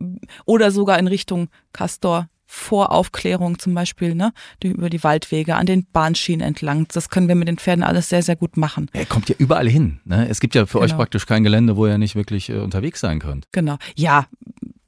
Oder 0.44 0.70
sogar 0.70 0.98
in 0.98 1.08
Richtung 1.08 1.48
Castor. 1.72 2.28
Vor 2.46 2.92
Aufklärung 2.92 3.58
zum 3.58 3.74
Beispiel, 3.74 4.14
ne? 4.14 4.32
Die, 4.62 4.68
über 4.68 4.90
die 4.90 5.02
Waldwege, 5.02 5.56
an 5.56 5.66
den 5.66 5.86
Bahnschienen 5.86 6.46
entlang. 6.46 6.86
Das 6.92 7.08
können 7.08 7.26
wir 7.28 7.34
mit 7.34 7.48
den 7.48 7.56
Pferden 7.58 7.82
alles 7.82 8.08
sehr, 8.10 8.22
sehr 8.22 8.36
gut 8.36 8.56
machen. 8.56 8.90
Er 8.92 9.06
kommt 9.06 9.28
ja 9.28 9.34
überall 9.38 9.68
hin. 9.68 10.00
Ne? 10.04 10.28
Es 10.28 10.40
gibt 10.40 10.54
ja 10.54 10.66
für 10.66 10.78
euch 10.78 10.90
Genau. 10.90 10.98
praktisch 10.98 11.26
kein 11.26 11.42
Gelände, 11.42 11.76
wo 11.76 11.86
ihr 11.86 11.98
nicht 11.98 12.14
wirklich 12.16 12.50
äh, 12.50 12.58
unterwegs 12.58 13.00
sein 13.00 13.18
könnt. 13.18 13.46
Genau. 13.52 13.78
Ja, 13.96 14.26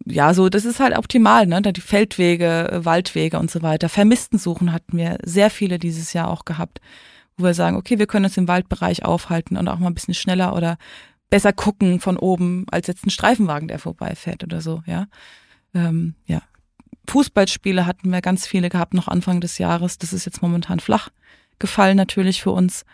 ja, 0.04 0.34
so, 0.34 0.48
das 0.48 0.64
ist 0.64 0.78
halt 0.78 0.96
optimal, 0.96 1.46
ne? 1.46 1.60
Da 1.62 1.72
die 1.72 1.80
Feldwege, 1.80 2.70
äh, 2.70 2.84
Waldwege 2.84 3.38
und 3.38 3.50
so 3.50 3.62
weiter. 3.62 3.88
Vermisstensuchen 3.88 4.72
hatten 4.72 4.96
wir 4.96 5.18
sehr 5.24 5.50
viele 5.50 5.78
dieses 5.80 6.12
Jahr 6.12 6.28
auch 6.30 6.44
gehabt, 6.44 6.80
wo 7.36 7.44
wir 7.44 7.54
sagen, 7.54 7.76
okay, 7.76 7.98
wir 7.98 8.06
können 8.06 8.26
uns 8.26 8.36
im 8.36 8.46
Waldbereich 8.48 9.04
aufhalten 9.04 9.56
und 9.56 9.66
auch 9.66 9.78
mal 9.78 9.88
ein 9.88 9.94
bisschen 9.94 10.14
schneller 10.14 10.54
oder 10.54 10.78
besser 11.28 11.52
gucken 11.52 11.98
von 11.98 12.16
oben 12.18 12.66
als 12.70 12.86
jetzt 12.86 13.04
ein 13.04 13.10
Streifenwagen, 13.10 13.66
der 13.66 13.80
vorbeifährt 13.80 14.44
oder 14.44 14.60
so, 14.60 14.82
ja. 14.86 15.06
Ähm, 15.74 16.14
ja. 16.26 16.40
Fußballspiele 17.08 17.86
hatten 17.86 18.10
wir 18.10 18.20
ganz 18.20 18.46
viele 18.46 18.68
gehabt 18.68 18.94
noch 18.94 19.08
Anfang 19.08 19.40
des 19.40 19.58
Jahres. 19.58 19.98
Das 19.98 20.12
ist 20.12 20.24
jetzt 20.24 20.42
momentan 20.42 20.80
flach 20.80 21.10
gefallen 21.58 21.96
natürlich 21.96 22.42
für 22.42 22.50
uns. 22.50 22.84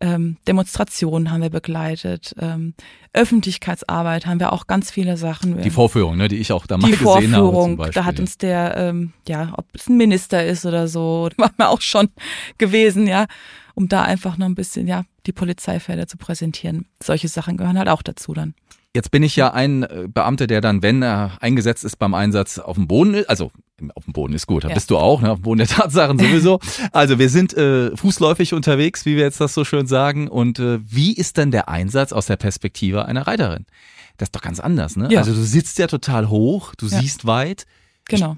Ähm, 0.00 0.36
Demonstrationen 0.46 1.32
haben 1.32 1.42
wir 1.42 1.50
begleitet, 1.50 2.32
ähm, 2.38 2.74
Öffentlichkeitsarbeit 3.12 4.26
haben 4.26 4.38
wir 4.38 4.52
auch 4.52 4.68
ganz 4.68 4.92
viele 4.92 5.16
Sachen. 5.16 5.60
Die 5.60 5.70
Vorführung, 5.70 6.16
ne, 6.16 6.28
die 6.28 6.36
ich 6.36 6.52
auch 6.52 6.68
da 6.68 6.78
mal 6.78 6.86
die 6.86 6.92
gesehen 6.92 7.06
habe. 7.06 7.18
Vorführung, 7.18 7.70
zum 7.70 7.76
Beispiel. 7.78 7.94
da 7.94 8.04
hat 8.04 8.20
uns 8.20 8.38
der, 8.38 8.76
ähm, 8.76 9.12
ja, 9.26 9.52
ob 9.56 9.66
es 9.72 9.88
ein 9.88 9.96
Minister 9.96 10.46
ist 10.46 10.64
oder 10.64 10.86
so, 10.86 11.30
war 11.36 11.50
mir 11.58 11.68
auch 11.68 11.80
schon 11.80 12.10
gewesen, 12.58 13.08
ja, 13.08 13.26
um 13.74 13.88
da 13.88 14.02
einfach 14.02 14.36
noch 14.36 14.46
ein 14.46 14.54
bisschen, 14.54 14.86
ja, 14.86 15.02
die 15.26 15.32
Polizeipferde 15.32 16.06
zu 16.06 16.16
präsentieren. 16.16 16.86
Solche 17.02 17.26
Sachen 17.26 17.56
gehören 17.56 17.78
halt 17.78 17.88
auch 17.88 18.02
dazu 18.02 18.34
dann. 18.34 18.54
Jetzt 18.98 19.12
bin 19.12 19.22
ich 19.22 19.36
ja 19.36 19.52
ein 19.52 19.84
äh, 19.84 20.08
Beamter, 20.12 20.48
der 20.48 20.60
dann, 20.60 20.82
wenn 20.82 21.02
er 21.04 21.38
eingesetzt 21.40 21.84
ist 21.84 22.00
beim 22.00 22.14
Einsatz, 22.14 22.58
auf 22.58 22.74
dem 22.74 22.88
Boden 22.88 23.14
ist. 23.14 23.30
Also 23.30 23.52
auf 23.94 24.04
dem 24.06 24.12
Boden 24.12 24.34
ist 24.34 24.48
gut, 24.48 24.64
da 24.64 24.68
Ja. 24.70 24.74
bist 24.74 24.90
du 24.90 24.98
auch, 24.98 25.22
ne? 25.22 25.30
auf 25.30 25.38
dem 25.38 25.42
Boden 25.42 25.58
der 25.58 25.68
Tatsachen 25.68 26.18
sowieso. 26.18 26.58
Also 26.90 27.20
wir 27.20 27.28
sind 27.28 27.54
äh, 27.56 27.96
fußläufig 27.96 28.54
unterwegs, 28.54 29.06
wie 29.06 29.14
wir 29.14 29.22
jetzt 29.22 29.40
das 29.40 29.54
so 29.54 29.64
schön 29.64 29.86
sagen. 29.86 30.26
Und 30.26 30.58
äh, 30.58 30.80
wie 30.82 31.12
ist 31.12 31.36
denn 31.36 31.52
der 31.52 31.68
Einsatz 31.68 32.12
aus 32.12 32.26
der 32.26 32.34
Perspektive 32.38 33.04
einer 33.04 33.24
Reiterin? 33.28 33.66
Das 34.16 34.26
ist 34.30 34.34
doch 34.34 34.42
ganz 34.42 34.58
anders, 34.58 34.96
ne? 34.96 35.06
Ja. 35.12 35.20
Also 35.20 35.32
du 35.32 35.42
sitzt 35.44 35.78
ja 35.78 35.86
total 35.86 36.28
hoch, 36.28 36.74
du 36.74 36.86
Ja. 36.86 36.98
siehst 36.98 37.24
weit. 37.24 37.66
Genau. 38.06 38.36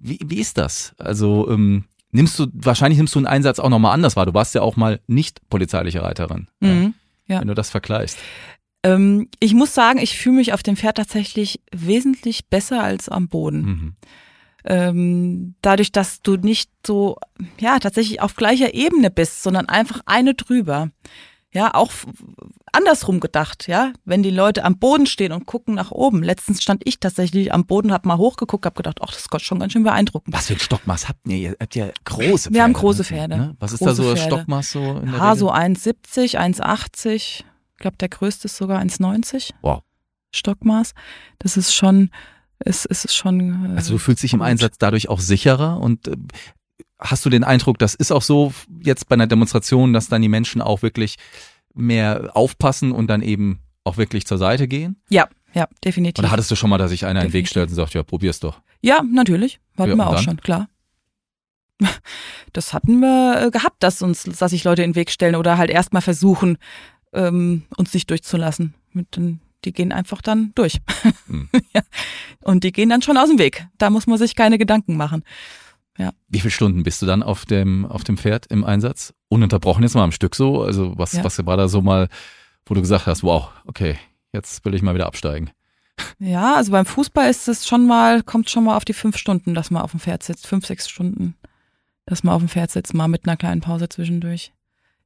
Wie, 0.00 0.18
wie 0.26 0.40
ist 0.40 0.58
das? 0.58 0.92
Also 0.98 1.48
ähm, 1.48 1.84
nimmst 2.10 2.36
du, 2.36 2.48
wahrscheinlich 2.52 2.98
nimmst 2.98 3.14
du 3.14 3.20
einen 3.20 3.26
Einsatz 3.28 3.60
auch 3.60 3.68
nochmal 3.68 3.94
anders 3.94 4.16
wahr. 4.16 4.26
Du 4.26 4.34
warst 4.34 4.56
ja 4.56 4.62
auch 4.62 4.74
mal 4.74 4.98
nicht 5.06 5.38
polizeiliche 5.50 6.02
Reiterin. 6.02 6.48
Mhm. 6.58 6.94
Ja. 7.28 7.38
Wenn 7.42 7.46
du 7.46 7.54
das 7.54 7.70
vergleichst. 7.70 8.18
Ähm, 8.82 9.28
ich 9.40 9.52
muss 9.54 9.74
sagen, 9.74 9.98
ich 9.98 10.16
fühle 10.18 10.36
mich 10.36 10.52
auf 10.52 10.62
dem 10.62 10.76
Pferd 10.76 10.96
tatsächlich 10.96 11.60
wesentlich 11.74 12.46
besser 12.46 12.82
als 12.82 13.08
am 13.08 13.28
Boden. 13.28 13.60
Mhm. 13.62 13.96
ähm, 14.64 15.54
dadurch, 15.62 15.92
dass 15.92 16.22
du 16.22 16.36
nicht 16.36 16.70
so, 16.86 17.16
ja, 17.58 17.78
tatsächlich 17.78 18.20
auf 18.20 18.36
gleicher 18.36 18.74
Ebene 18.74 19.10
bist, 19.10 19.42
sondern 19.42 19.68
einfach 19.68 20.00
eine 20.06 20.34
drüber. 20.34 20.90
Ja, 21.52 21.74
auch 21.74 21.90
andersrum 22.72 23.18
gedacht, 23.18 23.66
ja, 23.66 23.92
wenn 24.04 24.22
die 24.22 24.30
Leute 24.30 24.62
am 24.64 24.78
Boden 24.78 25.06
stehen 25.06 25.32
und 25.32 25.46
gucken 25.46 25.74
nach 25.74 25.90
oben. 25.90 26.22
Letztens 26.22 26.62
stand 26.62 26.82
ich 26.86 27.00
tatsächlich 27.00 27.52
am 27.52 27.66
Boden, 27.66 27.92
hab 27.92 28.06
mal 28.06 28.18
hochgeguckt, 28.18 28.64
hab 28.66 28.76
gedacht, 28.76 28.98
ach, 29.02 29.08
das 29.08 29.22
ist 29.22 29.30
Gott 29.30 29.42
schon 29.42 29.58
ganz 29.58 29.72
schön 29.72 29.82
beeindruckend. 29.82 30.32
Was 30.32 30.46
für 30.46 30.52
ein 30.52 30.60
Stockmaß 30.60 31.08
habt 31.08 31.26
ihr? 31.26 31.36
Ihr 31.36 31.56
habt 31.60 31.74
ja 31.74 31.88
große 32.04 32.50
Pferde. 32.50 32.54
Wir 32.54 32.62
haben 32.62 32.72
große 32.72 32.98
ne? 33.00 33.04
Pferde. 33.04 33.36
Ne? 33.36 33.56
Was 33.58 33.72
ist 33.72 33.80
Große 33.80 33.90
da 33.90 33.94
so 33.96 34.10
das. 34.12 34.22
Stockmaß 34.22 34.70
so 34.70 34.78
in 34.78 35.06
der 35.10 35.14
Ja, 35.18 35.32
Regel? 35.32 35.38
so 35.38 35.52
1,70, 35.52 36.38
1,80. 36.38 37.42
Ich 37.80 37.82
glaube, 37.82 37.96
der 37.96 38.10
größte 38.10 38.44
ist 38.44 38.56
sogar 38.58 38.78
1,90 38.78 39.52
Wow. 39.62 39.80
Stockmaß. 40.34 40.92
Das 41.38 41.56
ist 41.56 41.74
schon, 41.74 42.10
es 42.58 42.84
es 42.84 43.06
ist 43.06 43.14
schon. 43.16 43.72
äh, 43.72 43.76
Also 43.76 43.94
du 43.94 43.98
fühlst 43.98 44.22
dich 44.22 44.34
im 44.34 44.40
gut. 44.40 44.48
Einsatz 44.48 44.76
dadurch 44.78 45.08
auch 45.08 45.18
sicherer 45.20 45.80
und 45.80 46.06
äh, 46.08 46.16
hast 46.98 47.24
du 47.24 47.30
den 47.30 47.42
Eindruck, 47.42 47.78
das 47.78 47.94
ist 47.94 48.12
auch 48.12 48.20
so 48.20 48.52
jetzt 48.82 49.08
bei 49.08 49.14
einer 49.14 49.26
Demonstration, 49.26 49.94
dass 49.94 50.08
dann 50.08 50.20
die 50.20 50.28
Menschen 50.28 50.60
auch 50.60 50.82
wirklich 50.82 51.16
mehr 51.72 52.32
aufpassen 52.34 52.92
und 52.92 53.06
dann 53.06 53.22
eben 53.22 53.60
auch 53.84 53.96
wirklich 53.96 54.26
zur 54.26 54.36
Seite 54.36 54.68
gehen? 54.68 55.00
Ja, 55.08 55.26
ja, 55.54 55.66
definitiv. 55.82 56.22
Oder 56.22 56.30
hattest 56.30 56.50
du 56.50 56.56
schon 56.56 56.68
mal, 56.68 56.76
dass 56.76 56.90
sich 56.90 57.06
einer 57.06 57.20
in 57.22 57.28
den 57.28 57.32
Weg 57.32 57.44
Definitiv. 57.46 57.50
stellt 57.50 57.68
und 57.70 57.76
sagt, 57.76 57.94
ja, 57.94 58.02
probier's 58.02 58.40
doch? 58.40 58.60
Ja, 58.82 59.02
natürlich. 59.02 59.58
Hatten 59.78 59.88
Ja, 59.92 59.96
wir 59.96 60.06
auch 60.06 60.14
dann? 60.16 60.22
schon, 60.24 60.36
klar. 60.42 60.68
Das 62.52 62.74
hatten 62.74 62.98
wir 63.00 63.46
äh, 63.46 63.50
gehabt, 63.50 63.82
dass 63.82 64.02
uns, 64.02 64.24
dass 64.24 64.50
sich 64.50 64.64
Leute 64.64 64.82
in 64.82 64.90
den 64.90 64.96
Weg 64.96 65.10
stellen 65.10 65.36
oder 65.36 65.56
halt 65.56 65.70
erstmal 65.70 66.02
versuchen, 66.02 66.58
ähm, 67.12 67.62
uns 67.76 67.92
nicht 67.94 68.10
durchzulassen. 68.10 68.74
Den, 69.14 69.40
die 69.64 69.72
gehen 69.72 69.92
einfach 69.92 70.22
dann 70.22 70.52
durch. 70.54 70.80
Hm. 71.26 71.48
ja. 71.74 71.82
Und 72.42 72.64
die 72.64 72.72
gehen 72.72 72.88
dann 72.88 73.02
schon 73.02 73.16
aus 73.16 73.28
dem 73.28 73.38
Weg. 73.38 73.66
Da 73.78 73.90
muss 73.90 74.06
man 74.06 74.18
sich 74.18 74.34
keine 74.34 74.58
Gedanken 74.58 74.96
machen. 74.96 75.22
Wie 76.28 76.40
viele 76.40 76.50
Stunden 76.50 76.82
bist 76.82 77.02
du 77.02 77.06
dann 77.06 77.22
auf 77.22 77.44
dem, 77.44 77.84
auf 77.84 78.04
dem 78.04 78.16
Pferd 78.16 78.46
im 78.46 78.64
Einsatz? 78.64 79.12
Ununterbrochen 79.28 79.82
jetzt 79.82 79.94
mal 79.94 80.04
am 80.04 80.12
Stück 80.12 80.34
so? 80.34 80.62
Also 80.62 80.96
was, 80.96 81.12
Ja. 81.12 81.24
was 81.24 81.44
war 81.44 81.58
da 81.58 81.68
so 81.68 81.82
mal, 81.82 82.08
wo 82.64 82.74
du 82.74 82.80
gesagt 82.80 83.06
hast, 83.06 83.22
wow, 83.22 83.50
okay, 83.66 83.98
jetzt 84.32 84.64
will 84.64 84.74
ich 84.74 84.80
mal 84.80 84.94
wieder 84.94 85.06
absteigen? 85.06 85.50
Ja, 86.18 86.54
also 86.54 86.72
beim 86.72 86.86
Fußball 86.86 87.28
ist 87.28 87.48
es 87.48 87.66
schon 87.68 87.86
mal, 87.86 88.22
kommt 88.22 88.48
schon 88.48 88.64
mal 88.64 88.76
auf 88.76 88.86
die 88.86 88.94
fünf 88.94 89.18
Stunden, 89.18 89.52
dass 89.52 89.70
man 89.70 89.82
auf 89.82 89.90
dem 89.90 90.00
Pferd 90.00 90.22
sitzt. 90.22 90.46
Fünf, 90.46 90.64
sechs 90.64 90.88
Stunden, 90.88 91.34
dass 92.06 92.22
man 92.22 92.34
auf 92.34 92.40
dem 92.40 92.48
Pferd 92.48 92.70
sitzt, 92.70 92.94
mal 92.94 93.08
mit 93.08 93.26
einer 93.26 93.36
kleinen 93.36 93.60
Pause 93.60 93.88
zwischendurch. 93.90 94.52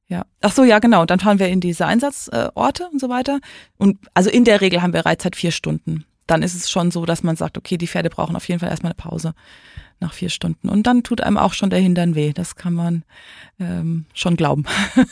Ja. 0.07 0.25
Ach 0.41 0.51
so, 0.51 0.63
ja, 0.63 0.79
genau. 0.79 1.05
Dann 1.05 1.19
fahren 1.19 1.39
wir 1.39 1.47
in 1.47 1.59
diese 1.61 1.85
Einsatzorte 1.85 2.87
und 2.91 2.99
so 3.01 3.09
weiter. 3.09 3.39
Und 3.77 3.97
also 4.13 4.29
in 4.29 4.43
der 4.45 4.61
Regel 4.61 4.81
haben 4.81 4.93
wir 4.93 5.05
Reitzeit 5.05 5.35
vier 5.35 5.51
Stunden. 5.51 6.05
Dann 6.27 6.41
ist 6.43 6.55
es 6.55 6.69
schon 6.69 6.91
so, 6.91 7.05
dass 7.05 7.23
man 7.23 7.35
sagt, 7.35 7.57
okay, 7.57 7.77
die 7.77 7.87
Pferde 7.87 8.09
brauchen 8.09 8.35
auf 8.35 8.47
jeden 8.47 8.59
Fall 8.59 8.69
erstmal 8.69 8.91
eine 8.91 9.09
Pause 9.09 9.33
nach 9.99 10.13
vier 10.13 10.29
Stunden. 10.29 10.69
Und 10.69 10.85
dann 10.87 11.03
tut 11.03 11.21
einem 11.21 11.37
auch 11.37 11.53
schon 11.53 11.69
der 11.69 11.79
Hintern 11.79 12.15
weh. 12.15 12.33
Das 12.33 12.55
kann 12.55 12.73
man 12.73 13.03
ähm, 13.59 14.05
schon 14.13 14.35
glauben. 14.35 14.65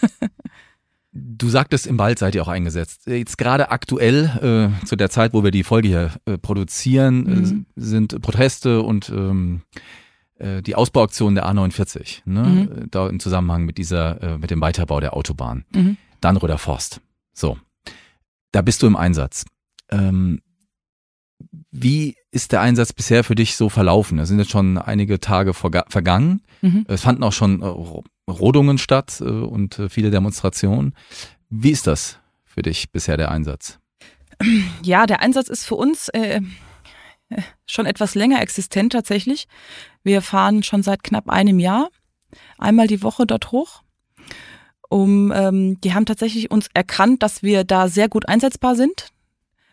Du 1.16 1.48
sagtest, 1.48 1.86
im 1.86 2.00
Wald 2.00 2.18
seid 2.18 2.34
ihr 2.34 2.42
auch 2.42 2.48
eingesetzt. 2.48 3.06
Jetzt 3.06 3.38
gerade 3.38 3.70
aktuell, 3.70 4.72
äh, 4.82 4.86
zu 4.88 4.96
der 4.96 5.12
Zeit, 5.12 5.34
wo 5.34 5.44
wir 5.44 5.52
die 5.52 5.64
Folge 5.64 5.88
hier 5.88 6.12
äh, 6.26 6.40
produzieren, 6.40 7.24
Mhm. 7.26 7.66
äh, 7.78 7.80
sind 7.80 8.20
Proteste 8.24 8.82
und 8.82 9.10
ähm, 9.10 9.62
äh, 9.76 9.80
die 10.62 10.76
Ausbauaktion 10.76 11.36
der 11.36 11.46
A49, 11.48 12.22
ne? 12.26 12.44
Mhm. 12.44 12.84
Äh, 12.84 12.88
da 12.92 13.08
im 13.10 13.20
Zusammenhang 13.20 13.64
mit 13.66 13.78
dieser, 13.78 14.22
äh, 14.22 14.38
mit 14.38 14.52
dem 14.52 14.62
Weiterbau 14.62 15.00
der 15.00 15.16
Autobahn. 15.16 15.66
Mhm. 15.74 15.98
Dannröder 16.22 16.58
Forst. 16.58 17.02
So. 17.34 17.58
Da 18.52 18.62
bist 18.62 18.82
du 18.84 18.88
im 18.88 18.96
Einsatz. 18.96 19.46
Ähm, 19.90 20.42
wie 21.72 22.16
ist 22.32 22.52
der 22.52 22.62
Einsatz 22.62 22.94
bisher 22.94 23.24
für 23.24 23.36
dich 23.36 23.56
so 23.56 23.70
verlaufen? 23.70 24.20
Es 24.20 24.30
sind 24.30 24.40
jetzt 24.40 24.52
schon 24.52 24.78
einige 24.78 25.20
Tage 25.20 25.52
verga- 25.52 25.90
vergangen. 25.90 26.42
Mhm. 26.62 26.86
Es 26.88 27.02
fanden 27.02 27.24
auch 27.24 27.34
schon 27.34 27.62
äh, 27.62 27.66
Ro- 27.66 28.04
Rodungen 28.30 28.78
statt 28.78 29.20
äh, 29.22 29.24
und 29.26 29.80
äh, 29.80 29.90
viele 29.90 30.12
Demonstrationen. 30.12 30.94
Wie 31.50 31.72
ist 31.72 31.88
das 31.88 32.20
für 32.46 32.62
dich 32.62 32.92
bisher 32.92 33.18
der 33.18 33.32
Einsatz? 33.32 33.80
Ja, 34.82 35.06
der 35.06 35.22
Einsatz 35.22 35.50
ist 35.50 35.66
für 35.66 35.76
uns 35.76 36.10
äh, 36.10 36.38
äh, 36.38 36.42
schon 37.66 37.86
etwas 37.86 38.16
länger 38.16 38.42
existent 38.42 38.94
tatsächlich. 38.94 39.48
Wir 40.04 40.22
fahren 40.22 40.64
schon 40.64 40.84
seit 40.84 41.04
knapp 41.04 41.30
einem 41.30 41.60
Jahr 41.60 41.90
einmal 42.58 42.88
die 42.88 43.04
Woche 43.04 43.26
dort 43.26 43.52
hoch. 43.52 43.82
Um, 44.90 45.32
ähm, 45.32 45.82
die 45.82 45.94
haben 45.94 46.06
tatsächlich 46.06 46.52
uns 46.52 46.70
erkannt, 46.74 47.24
dass 47.24 47.42
wir 47.42 47.64
da 47.64 47.88
sehr 47.88 48.10
gut 48.10 48.28
einsetzbar 48.28 48.76
sind, 48.76 49.10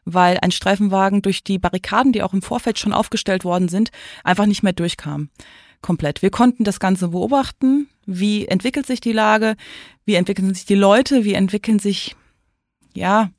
weil 0.06 0.38
ein 0.40 0.50
Streifenwagen 0.50 1.20
durch 1.20 1.44
die 1.44 1.58
Barrikaden, 1.58 2.12
die 2.12 2.22
auch 2.22 2.32
im 2.32 2.40
Vorfeld 2.40 2.78
schon 2.78 2.94
aufgestellt 2.94 3.44
worden 3.44 3.68
sind, 3.68 3.90
einfach 4.24 4.46
nicht 4.46 4.62
mehr 4.62 4.72
durchkam. 4.72 5.28
Komplett. 5.82 6.22
Wir 6.22 6.30
konnten 6.30 6.64
das 6.64 6.80
Ganze 6.80 7.08
beobachten. 7.08 7.88
Wie 8.06 8.46
entwickelt 8.46 8.86
sich 8.86 9.00
die 9.00 9.12
Lage? 9.12 9.56
Wie 10.06 10.14
entwickeln 10.14 10.54
sich 10.54 10.64
die 10.64 10.74
Leute? 10.74 11.24
Wie 11.24 11.34
entwickeln 11.34 11.78
sich, 11.78 12.16
ja, 12.94 13.30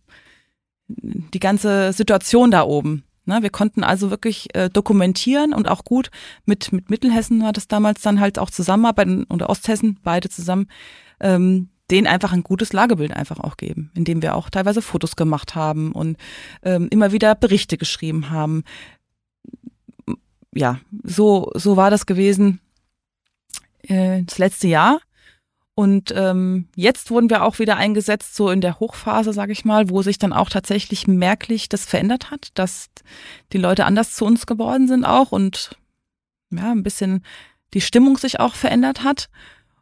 die 0.88 1.40
ganze 1.40 1.94
Situation 1.94 2.52
da 2.52 2.64
oben. 2.64 3.04
Ne, 3.26 3.44
wir 3.44 3.52
konnten 3.52 3.84
also 3.84 4.10
wirklich 4.10 4.54
äh, 4.56 4.70
dokumentieren 4.70 5.54
und 5.54 5.68
auch 5.68 5.84
gut 5.84 6.10
mit, 6.46 6.72
mit 6.72 6.90
Mittelhessen 6.90 7.44
war 7.44 7.54
das 7.54 7.68
damals 7.68 8.02
dann 8.02 8.20
halt 8.20 8.40
auch 8.40 8.50
zusammenarbeiten 8.50 9.26
oder 9.26 9.50
Osthessen, 9.50 10.00
beide 10.02 10.28
zusammen, 10.30 10.68
ähm, 11.20 11.70
denen 11.92 12.08
einfach 12.08 12.34
ein 12.34 12.42
gutes 12.42 12.74
Lagebild 12.74 13.14
einfach 13.14 13.40
auch 13.40 13.58
geben, 13.58 13.92
indem 13.94 14.24
wir 14.24 14.36
auch 14.36 14.50
teilweise 14.50 14.82
Fotos 14.82 15.16
gemacht 15.16 15.54
haben 15.54 15.92
und 15.92 16.18
ähm, 16.64 16.88
immer 16.90 17.12
wieder 17.12 17.36
Berichte 17.36 17.78
geschrieben 17.78 18.32
haben. 18.32 18.64
Ja, 20.54 20.80
so, 21.04 21.52
so 21.54 21.78
war 21.78 21.92
das 21.92 22.08
gewesen 22.08 22.60
äh, 23.84 24.24
das 24.24 24.40
letzte 24.40 24.68
Jahr. 24.68 25.00
Und 25.82 26.14
ähm, 26.16 26.68
jetzt 26.76 27.10
wurden 27.10 27.32
wir 27.32 27.44
auch 27.44 27.58
wieder 27.58 27.76
eingesetzt, 27.76 28.36
so 28.36 28.52
in 28.52 28.62
der 28.62 28.80
Hochphase, 28.80 29.34
sage 29.34 29.52
ich 29.52 29.66
mal, 29.66 29.90
wo 29.90 30.04
sich 30.04 30.20
dann 30.20 30.32
auch 30.32 30.48
tatsächlich 30.50 31.08
merklich 31.08 31.70
das 31.70 31.86
verändert 31.86 32.30
hat, 32.30 32.50
dass 32.54 32.90
die 33.52 33.58
Leute 33.58 33.86
anders 33.86 34.14
zu 34.14 34.24
uns 34.26 34.46
geworden 34.46 34.88
sind 34.88 35.06
auch 35.06 35.32
und 35.32 35.76
ja, 36.52 36.72
ein 36.72 36.84
bisschen 36.84 37.26
die 37.74 37.82
Stimmung 37.82 38.18
sich 38.18 38.40
auch 38.40 38.54
verändert 38.54 39.04
hat. 39.04 39.30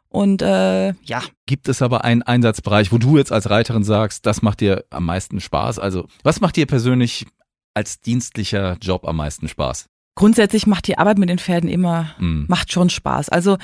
Und 0.08 0.40
äh, 0.40 0.94
ja, 1.04 1.22
Gibt 1.44 1.68
es 1.68 1.82
aber 1.82 2.02
einen 2.02 2.22
Einsatzbereich, 2.22 2.92
wo 2.92 2.96
du 2.96 3.18
jetzt 3.18 3.30
als 3.30 3.50
Reiterin 3.50 3.84
sagst, 3.84 4.24
das 4.24 4.40
macht 4.40 4.60
dir 4.62 4.86
am 4.88 5.04
meisten 5.04 5.38
Spaß? 5.38 5.78
Also, 5.78 6.06
was 6.22 6.40
macht 6.40 6.56
dir 6.56 6.64
persönlich 6.64 7.26
als 7.74 8.00
dienstlicher 8.00 8.78
Job 8.80 9.06
am 9.06 9.16
meisten 9.16 9.48
Spaß? 9.48 9.84
grundsätzlich 10.16 10.66
macht 10.66 10.86
die 10.86 10.98
Arbeit 10.98 11.18
mit 11.18 11.28
den 11.28 11.38
Pferden 11.38 11.68
immer, 11.68 12.14
Hm. 12.18 12.46
macht 12.48 12.72
schon 12.72 12.88
Spaß. 12.90 13.28
Also 13.28 13.58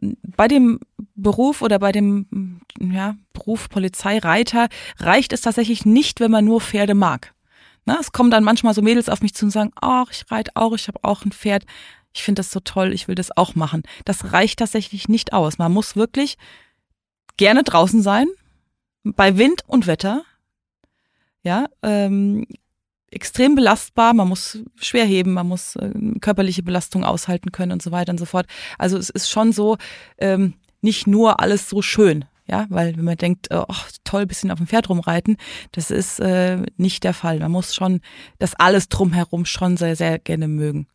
bei 0.00 0.48
dem 0.48 0.80
Beruf 1.14 1.62
oder 1.62 1.78
bei 1.78 1.92
dem 1.92 2.60
ja, 2.78 3.16
Beruf 3.32 3.68
Polizeireiter 3.68 4.68
reicht 4.98 5.32
es 5.32 5.42
tatsächlich 5.42 5.84
nicht, 5.84 6.20
wenn 6.20 6.30
man 6.30 6.44
nur 6.44 6.60
Pferde 6.60 6.94
mag. 6.94 7.34
Na, 7.84 7.98
es 8.00 8.12
kommen 8.12 8.30
dann 8.30 8.44
manchmal 8.44 8.74
so 8.74 8.82
Mädels 8.82 9.08
auf 9.08 9.22
mich 9.22 9.34
zu 9.34 9.46
und 9.46 9.50
sagen, 9.50 9.72
ach, 9.80 10.10
ich 10.10 10.30
reite 10.30 10.52
auch, 10.54 10.74
ich 10.74 10.88
habe 10.88 11.00
auch 11.02 11.24
ein 11.24 11.32
Pferd. 11.32 11.64
Ich 12.12 12.22
finde 12.22 12.40
das 12.40 12.50
so 12.50 12.60
toll, 12.60 12.92
ich 12.92 13.08
will 13.08 13.14
das 13.14 13.36
auch 13.36 13.54
machen. 13.54 13.82
Das 14.04 14.32
reicht 14.32 14.58
tatsächlich 14.58 15.08
nicht 15.08 15.32
aus. 15.32 15.58
Man 15.58 15.72
muss 15.72 15.96
wirklich 15.96 16.36
gerne 17.36 17.62
draußen 17.62 18.02
sein, 18.02 18.26
bei 19.02 19.38
Wind 19.38 19.62
und 19.66 19.86
Wetter. 19.86 20.24
Ja, 21.42 21.66
ähm, 21.82 22.46
extrem 23.10 23.54
belastbar, 23.54 24.14
man 24.14 24.28
muss 24.28 24.58
schwer 24.76 25.04
heben, 25.04 25.32
man 25.32 25.48
muss 25.48 25.76
äh, 25.76 25.90
körperliche 26.20 26.62
Belastung 26.62 27.04
aushalten 27.04 27.50
können 27.52 27.72
und 27.72 27.82
so 27.82 27.90
weiter 27.92 28.12
und 28.12 28.18
so 28.18 28.24
fort. 28.26 28.46
Also 28.78 28.96
es 28.98 29.10
ist 29.10 29.28
schon 29.30 29.52
so, 29.52 29.76
ähm, 30.18 30.54
nicht 30.80 31.06
nur 31.06 31.40
alles 31.40 31.68
so 31.68 31.82
schön, 31.82 32.24
ja, 32.46 32.66
weil 32.70 32.96
wenn 32.96 33.04
man 33.04 33.16
denkt, 33.16 33.48
oh, 33.50 33.64
toll, 34.04 34.26
bisschen 34.26 34.50
auf 34.50 34.58
dem 34.58 34.66
Pferd 34.66 34.88
rumreiten, 34.88 35.36
das 35.72 35.90
ist 35.90 36.20
äh, 36.20 36.58
nicht 36.76 37.04
der 37.04 37.12
Fall. 37.14 37.38
Man 37.40 37.50
muss 37.52 37.74
schon 37.74 38.00
das 38.38 38.54
alles 38.54 38.88
drumherum 38.88 39.44
schon 39.44 39.76
sehr, 39.76 39.96
sehr 39.96 40.18
gerne 40.18 40.48
mögen. 40.48 40.86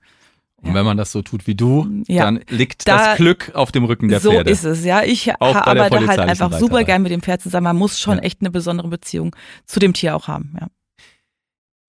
Und 0.62 0.74
wenn 0.74 0.86
man 0.86 0.98
das 0.98 1.12
so 1.12 1.22
tut 1.22 1.46
wie 1.46 1.54
du, 1.54 1.88
Ja. 2.08 2.24
dann 2.24 2.40
liegt 2.50 2.88
Da- 2.88 3.10
das 3.10 3.18
Glück 3.18 3.52
auf 3.54 3.72
dem 3.72 3.84
Rücken 3.84 4.08
der 4.08 4.20
so 4.20 4.32
Pferde. 4.32 4.50
ist 4.50 4.64
es, 4.64 4.84
ja. 4.84 5.04
Ich 5.04 5.32
arbeite 5.40 6.08
halt 6.08 6.20
einfach 6.20 6.52
super 6.54 6.78
Reiterei. 6.78 6.84
gern 6.86 7.02
mit 7.04 7.12
dem 7.12 7.22
Pferd 7.22 7.42
zusammen. 7.42 7.66
Man 7.66 7.78
muss 7.78 8.00
schon 8.00 8.18
Ja. 8.18 8.24
echt 8.24 8.42
eine 8.42 8.50
besondere 8.50 8.88
Beziehung 8.88 9.36
zu 9.66 9.80
dem 9.80 9.94
Tier 9.94 10.16
auch 10.16 10.28
haben, 10.28 10.56
ja. 10.60 10.68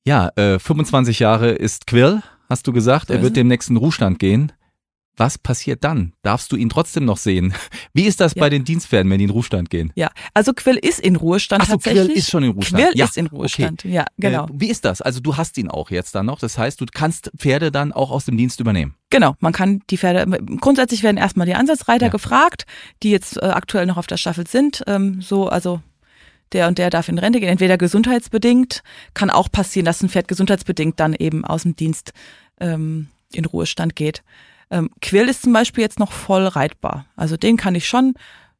Ja, 0.06 0.30
äh, 0.36 0.58
25 0.60 1.18
Jahre 1.18 1.50
ist 1.50 1.86
Quill, 1.88 2.22
hast 2.48 2.66
du 2.68 2.72
gesagt. 2.72 3.10
Er 3.10 3.22
wird 3.22 3.34
demnächst 3.36 3.70
in 3.70 3.76
Ruhestand 3.76 4.20
gehen. 4.20 4.52
Was 5.18 5.36
passiert 5.38 5.82
dann? 5.82 6.12
Darfst 6.22 6.52
du 6.52 6.56
ihn 6.56 6.68
trotzdem 6.68 7.06
noch 7.06 7.16
sehen? 7.16 7.54
Wie 7.94 8.02
ist 8.04 8.20
das 8.20 8.34
Ja. 8.34 8.40
bei 8.42 8.50
den 8.50 8.64
Dienstpferden, 8.64 9.10
wenn 9.10 9.18
die 9.18 9.24
in 9.24 9.30
Ruhestand 9.30 9.68
gehen? 9.70 9.90
Ja, 9.96 10.10
also 10.34 10.52
Quill 10.52 10.76
ist 10.76 11.00
in 11.00 11.16
Ruhestand 11.16 11.62
Ach 11.62 11.68
so, 11.68 11.72
tatsächlich. 11.72 12.04
Quill 12.08 12.16
ist 12.18 12.30
schon 12.30 12.42
in 12.44 12.50
Ruhestand. 12.50 12.84
Quill 12.84 12.92
Ja, 12.98 13.04
ist 13.06 13.16
in 13.16 13.26
Ruhestand, 13.26 13.82
ja, 13.84 14.04
genau. 14.18 14.44
Äh, 14.44 14.48
wie 14.52 14.68
ist 14.68 14.84
das? 14.84 15.00
Also 15.02 15.18
du 15.20 15.36
hast 15.38 15.56
ihn 15.58 15.68
auch 15.70 15.90
jetzt 15.90 16.14
dann 16.14 16.26
noch. 16.26 16.38
Das 16.38 16.56
heißt, 16.58 16.80
du 16.80 16.86
kannst 16.92 17.32
Pferde 17.36 17.72
dann 17.72 17.92
auch 17.92 18.10
aus 18.12 18.26
dem 18.26 18.36
Dienst 18.36 18.60
übernehmen. 18.60 18.94
Genau, 19.10 19.34
man 19.40 19.52
kann 19.54 19.80
die 19.90 19.96
Pferde, 19.96 20.26
grundsätzlich 20.60 21.02
werden 21.02 21.16
erstmal 21.16 21.46
die 21.46 21.54
Ansatzreiter 21.54 22.06
Ja. 22.06 22.10
gefragt, 22.12 22.66
die 23.02 23.10
jetzt 23.10 23.38
äh, 23.38 23.46
aktuell 23.46 23.86
noch 23.86 23.96
auf 23.96 24.06
der 24.06 24.18
Staffel 24.18 24.46
sind. 24.46 24.84
Ähm, 24.86 25.20
so, 25.22 25.48
also 25.48 25.80
der 26.52 26.68
und 26.68 26.78
der 26.78 26.90
darf 26.90 27.08
in 27.08 27.18
Rente 27.18 27.40
gehen, 27.40 27.48
entweder 27.48 27.78
gesundheitsbedingt, 27.78 28.82
kann 29.14 29.30
auch 29.30 29.50
passieren, 29.50 29.86
dass 29.86 30.02
ein 30.02 30.08
Pferd 30.08 30.28
gesundheitsbedingt 30.28 30.98
dann 31.00 31.14
eben 31.14 31.44
aus 31.44 31.62
dem 31.62 31.76
Dienst 31.76 32.12
ähm, 32.60 33.08
in 33.32 33.44
Ruhestand 33.44 33.96
geht. 33.96 34.22
Ähm, 34.70 34.90
Quill 35.00 35.28
ist 35.28 35.42
zum 35.42 35.52
Beispiel 35.52 35.82
jetzt 35.82 35.98
noch 35.98 36.12
voll 36.12 36.46
reitbar. 36.46 37.06
Also 37.16 37.36
den 37.36 37.56
kann 37.56 37.74
ich 37.74 37.86
schon 37.86 38.14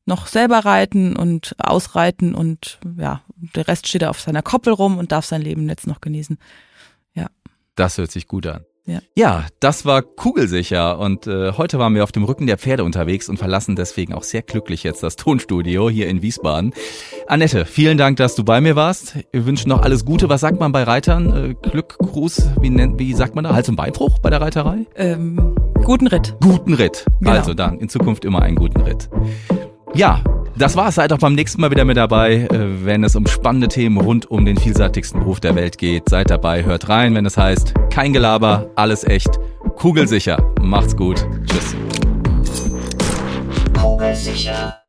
noch 0.04 0.26
selber 0.26 0.60
reiten 0.60 1.16
und 1.16 1.56
ausreiten 1.58 2.34
und 2.34 2.78
ja, 2.96 3.22
der 3.36 3.66
Rest 3.66 3.88
steht 3.88 4.04
auf 4.04 4.20
seiner 4.20 4.42
Koppel 4.42 4.72
rum 4.72 4.98
und 4.98 5.10
darf 5.10 5.24
sein 5.24 5.42
Leben 5.42 5.68
jetzt 5.68 5.86
noch 5.86 6.00
genießen. 6.00 6.38
Das 7.76 7.98
hört 7.98 8.10
sich 8.10 8.26
gut 8.26 8.46
an. 8.46 8.64
Ja. 8.86 9.00
Ja, 9.16 9.46
das 9.58 9.84
war 9.84 10.02
kugelsicher 10.02 11.00
und 11.00 11.26
äh, 11.26 11.52
heute 11.52 11.80
waren 11.80 11.94
wir 11.96 12.04
auf 12.04 12.12
dem 12.12 12.22
Rücken 12.22 12.46
der 12.46 12.56
Pferde 12.56 12.84
unterwegs 12.84 13.28
und 13.28 13.36
verlassen 13.36 13.74
deswegen 13.74 14.14
auch 14.14 14.22
sehr 14.22 14.42
glücklich 14.42 14.84
jetzt 14.84 15.02
das 15.02 15.16
Tonstudio 15.16 15.90
hier 15.90 16.08
in 16.08 16.22
Wiesbaden. 16.22 16.72
Annette, 17.26 17.64
vielen 17.64 17.98
Dank, 17.98 18.16
dass 18.18 18.36
du 18.36 18.44
bei 18.44 18.60
mir 18.60 18.76
warst. 18.76 19.16
Wir 19.32 19.44
wünschen 19.44 19.70
noch 19.70 19.82
alles 19.82 20.04
Gute. 20.04 20.28
Was 20.28 20.40
sagt 20.40 20.60
man 20.60 20.70
bei 20.70 20.84
Reitern? 20.84 21.50
Äh, 21.50 21.68
Glück, 21.68 21.98
Gruß, 21.98 22.50
wie, 22.60 22.70
nennt, 22.70 23.00
wie 23.00 23.12
sagt 23.12 23.34
man 23.34 23.42
da? 23.42 23.52
Hals- 23.52 23.68
und 23.68 23.74
Beinbruch 23.74 24.20
bei 24.20 24.30
der 24.30 24.40
Reiterei? 24.40 24.86
Ähm, 24.94 25.56
guten 25.84 26.06
Ritt. 26.06 26.36
Guten 26.40 26.74
Ritt. 26.74 27.06
Genau. 27.18 27.32
Also 27.32 27.54
dann 27.54 27.80
in 27.80 27.88
Zukunft 27.88 28.24
immer 28.24 28.42
einen 28.42 28.54
guten 28.54 28.82
Ritt. 28.82 29.08
Ja, 29.96 30.22
das 30.58 30.76
war's. 30.76 30.96
Seid 30.96 31.10
auch 31.14 31.18
beim 31.18 31.34
nächsten 31.34 31.58
Mal 31.62 31.70
wieder 31.70 31.86
mit 31.86 31.96
dabei, 31.96 32.46
äh, 32.52 32.84
wenn 32.84 33.02
es 33.02 33.16
um 33.16 33.26
spannende 33.26 33.68
Themen 33.68 33.98
rund 33.98 34.30
um 34.30 34.44
den 34.44 34.58
vielseitigsten 34.58 35.20
Beruf 35.20 35.40
der 35.40 35.54
Welt 35.54 35.78
geht. 35.78 36.10
Seid 36.10 36.28
dabei, 36.28 36.64
hört 36.64 36.90
rein, 36.90 37.14
wenn 37.14 37.24
es 37.24 37.38
heißt, 37.38 37.72
kein 37.90 38.12
Gelaber, 38.12 38.70
alles 38.76 39.04
echt, 39.04 39.30
kugelsicher. 39.76 40.52
Macht's 40.60 40.94
gut. 40.94 41.26
Tschüss. 41.46 41.74
Kugelsicher. 43.80 44.85